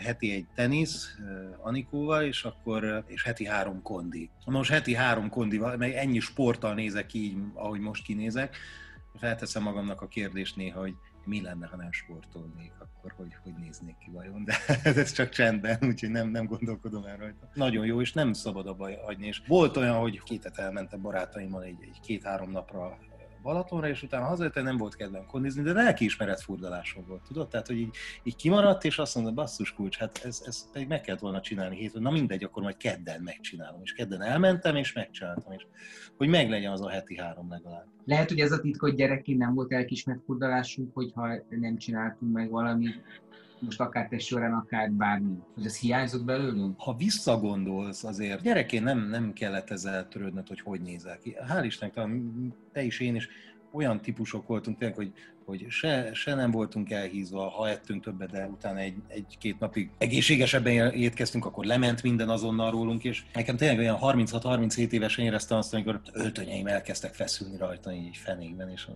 [0.04, 1.18] heti egy tenisz
[1.62, 4.30] Anikóval, és akkor és heti három kondi.
[4.46, 8.56] Most heti három kondi, meg ennyi sporttal nézek így, ahogy most kinézek,
[9.20, 10.94] felteszem magamnak a kérdést néha, hogy
[11.26, 14.56] mi lenne, ha nem sportolnék, akkor hogy, hogy néznék ki vajon, de
[15.02, 17.50] ez csak csendben, úgyhogy nem, nem gondolkodom el rajta.
[17.54, 21.78] Nagyon jó, és nem szabad abba hagyni, és volt olyan, hogy kétet elmentem barátaimmal egy,
[21.82, 22.98] egy két-három napra
[23.44, 27.48] Balatonra, és utána hazajöttem, nem volt kedvem kondizni, de lelkiismeret furdalásom volt, tudod?
[27.48, 31.02] Tehát, hogy így, így kimaradt, és azt mondta, basszus kulcs, hát ez, ez pedig meg
[31.02, 33.82] kellett volna csinálni hétfőn, na mindegy, akkor majd kedden megcsinálom.
[33.84, 35.66] És kedden elmentem, és megcsináltam, és
[36.18, 37.86] hogy meglegyen az a heti három legalább.
[38.06, 42.88] Lehet, hogy ez a titkot gyerekként nem volt elkismert furdalásunk, hogyha nem csináltunk meg valami
[43.64, 45.38] most akár te során, akár bármi.
[45.54, 46.80] Hogy ez hiányzott belőlünk?
[46.80, 51.36] Ha visszagondolsz azért, gyerekként nem, nem kellett ezzel törődnöd, hogy hogy nézel ki.
[51.50, 52.10] Hál' Istennek,
[52.72, 53.30] te is, én is
[53.74, 55.12] olyan típusok voltunk tényleg, hogy,
[55.46, 60.92] hogy se, se nem voltunk elhízva, ha ettünk többet, de utána egy, egy-két napig egészségesebben
[60.92, 66.02] étkeztünk, akkor lement minden azonnal rólunk, és nekem tényleg olyan 36-37 évesen éreztem azt, amikor
[66.14, 68.88] öltönyeim elkezdtek feszülni rajta így fenékben, és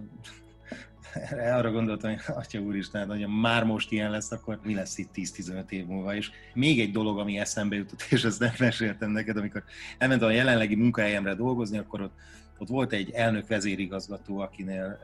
[1.57, 5.69] arra gondoltam, hogy Atya Úristen, hogy már most ilyen lesz, akkor mi lesz itt 10-15
[5.69, 6.15] év múlva.
[6.15, 9.63] És még egy dolog, ami eszembe jutott, és ezt nem meséltem neked, amikor
[9.97, 12.13] elmentem a jelenlegi munkahelyemre dolgozni, akkor ott,
[12.57, 14.99] ott volt egy elnök vezérigazgató, akinél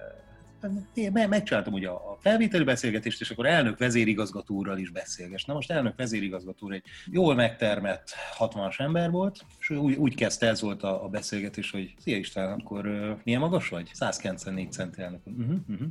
[1.14, 5.46] megcsináltam ugye a felvételi beszélgetést, és akkor elnök vezérigazgatóral is beszélges.
[5.46, 10.62] Na most elnök vezérigazgató egy jól megtermett 60-as ember volt, és úgy, úgy kezdte, ez
[10.62, 13.90] volt a, a beszélgetés, hogy szia István, akkor uh, milyen magas vagy?
[13.94, 15.22] 194 centi elnök.
[15.26, 15.88] Uh-huh, uh-huh.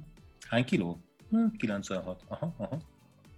[0.52, 0.98] Hány kiló?
[1.56, 2.22] 96.
[2.28, 2.78] Aha, aha.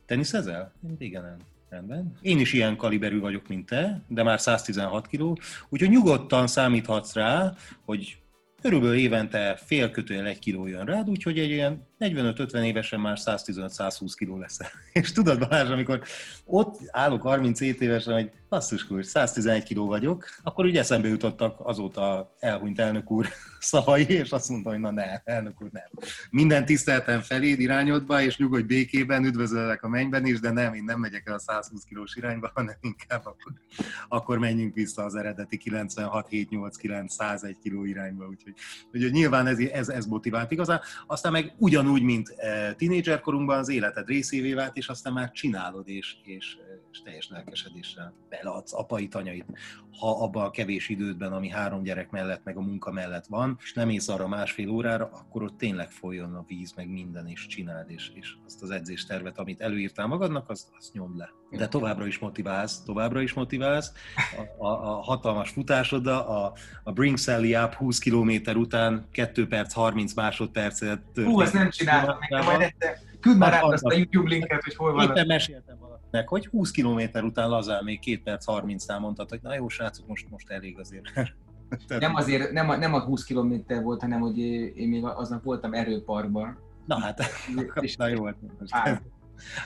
[0.07, 0.73] Teniszezel?
[0.99, 1.37] Igen, nem.
[1.69, 2.19] rendben.
[2.23, 5.39] Én is ilyen kaliberű vagyok, mint te, de már 116 kiló,
[5.69, 7.55] úgyhogy nyugodtan számíthatsz rá,
[7.85, 8.23] hogy
[8.63, 14.13] körülbelül évente fél kötőjel egy kiló jön rád, úgyhogy egy ilyen 45-50 évesen már 115-120
[14.17, 14.59] kiló lesz.
[14.93, 16.03] És tudod Balázs, amikor
[16.45, 22.35] ott állok 37 évesen, hogy basszus kulcs, 111 kiló vagyok, akkor ugye eszembe jutottak azóta
[22.39, 23.29] elhunyt elnök úr
[23.59, 25.89] szavai, és azt mondta, hogy na ne, elnök úr nem.
[26.31, 31.01] Minden tiszteltem feléd irányodba, és nyugodj békében, üdvözöllek a mennyben is, de nem, én nem
[31.01, 33.53] megyek el a 120 kilós irányba, hanem inkább akkor,
[34.09, 38.27] akkor menjünk vissza az eredeti 96, 7, 8, 9, 101 kiló irányba.
[38.27, 38.55] Úgyhogy,
[38.93, 40.81] úgyhogy nyilván ez, ez, ez motivált igazán.
[41.07, 45.89] Aztán meg ugyanúgy ugyanúgy, mint e, tínédzserkorunkban az életed részévé vált, és aztán már csinálod,
[45.89, 46.57] és, és,
[46.95, 49.45] és teljes lelkesedéssel beleadsz apait, anyait,
[49.99, 53.73] ha abban a kevés idődben, ami három gyerek mellett, meg a munka mellett van, és
[53.73, 57.91] nem ész arra másfél órára, akkor ott tényleg folyjon a víz, meg minden, és csináld,
[57.91, 61.31] és, és azt az edzéstervet, amit előírtál magadnak, azt, azt nyomd le.
[61.51, 63.93] De továbbra is motiválsz, továbbra is motiválsz.
[64.59, 66.53] A, a, a hatalmas futásoddal, a,
[66.85, 71.03] a Bring Sally Up 20 km után 2 perc 30 másodpercet.
[71.15, 72.75] Hú, ezt nem csináltam, majd
[73.21, 75.11] Küld már át azt a YouTube linket, hogy hol van.
[75.11, 75.77] Éppen meséltem
[76.15, 80.07] valakinek, hogy 20 km után lazán még 2 perc 30-nál mondtad, hogy na jó srácok,
[80.07, 81.05] most, most elég azért.
[81.89, 85.75] nem azért, nem a, nem a 20 km volt, hanem hogy én még aznap voltam
[85.75, 86.59] erőparkban.
[86.87, 87.23] Na hát,
[87.81, 89.03] és na jó, hát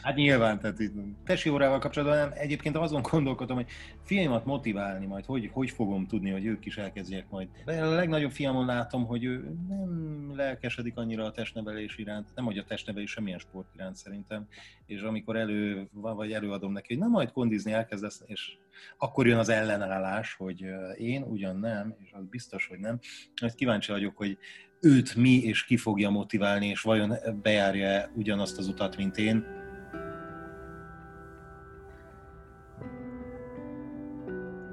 [0.02, 0.94] Hát nyilván, tehát itt
[1.24, 2.30] tesi órával kapcsolatban nem.
[2.34, 3.66] Egyébként azon gondolkodom, hogy
[4.02, 7.48] fiaimat motiválni majd, hogy, hogy fogom tudni, hogy ők is elkezdjék majd.
[7.64, 12.58] De a legnagyobb fiamon látom, hogy ő nem lelkesedik annyira a testnevelés iránt, nem hogy
[12.58, 14.46] a testnevelés semmilyen sport iránt szerintem,
[14.86, 18.56] és amikor elő, vagy előadom neki, hogy na majd kondizni elkezdesz, és
[18.98, 20.64] akkor jön az ellenállás, hogy
[20.96, 22.98] én ugyan nem, és az biztos, hogy nem.
[23.34, 24.38] Ezt kíváncsi vagyok, hogy
[24.80, 27.12] őt mi és ki fogja motiválni, és vajon
[27.42, 29.44] bejárja ugyanazt az utat, mint én.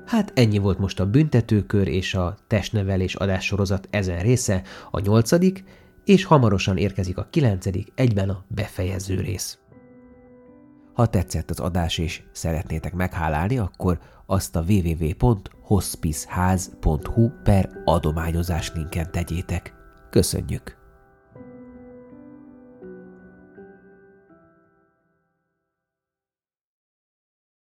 [0.05, 5.63] Hát ennyi volt most a büntetőkör és a testnevelés adássorozat ezen része, a nyolcadik,
[6.05, 9.59] és hamarosan érkezik a kilencedik, egyben a befejező rész.
[10.93, 19.74] Ha tetszett az adás és szeretnétek meghálálni, akkor azt a www.hospiceház.hu per adományozás linken tegyétek.
[20.15, 20.77] Köszönjük!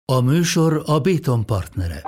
[0.05, 2.01] A műsor a Béton partnere.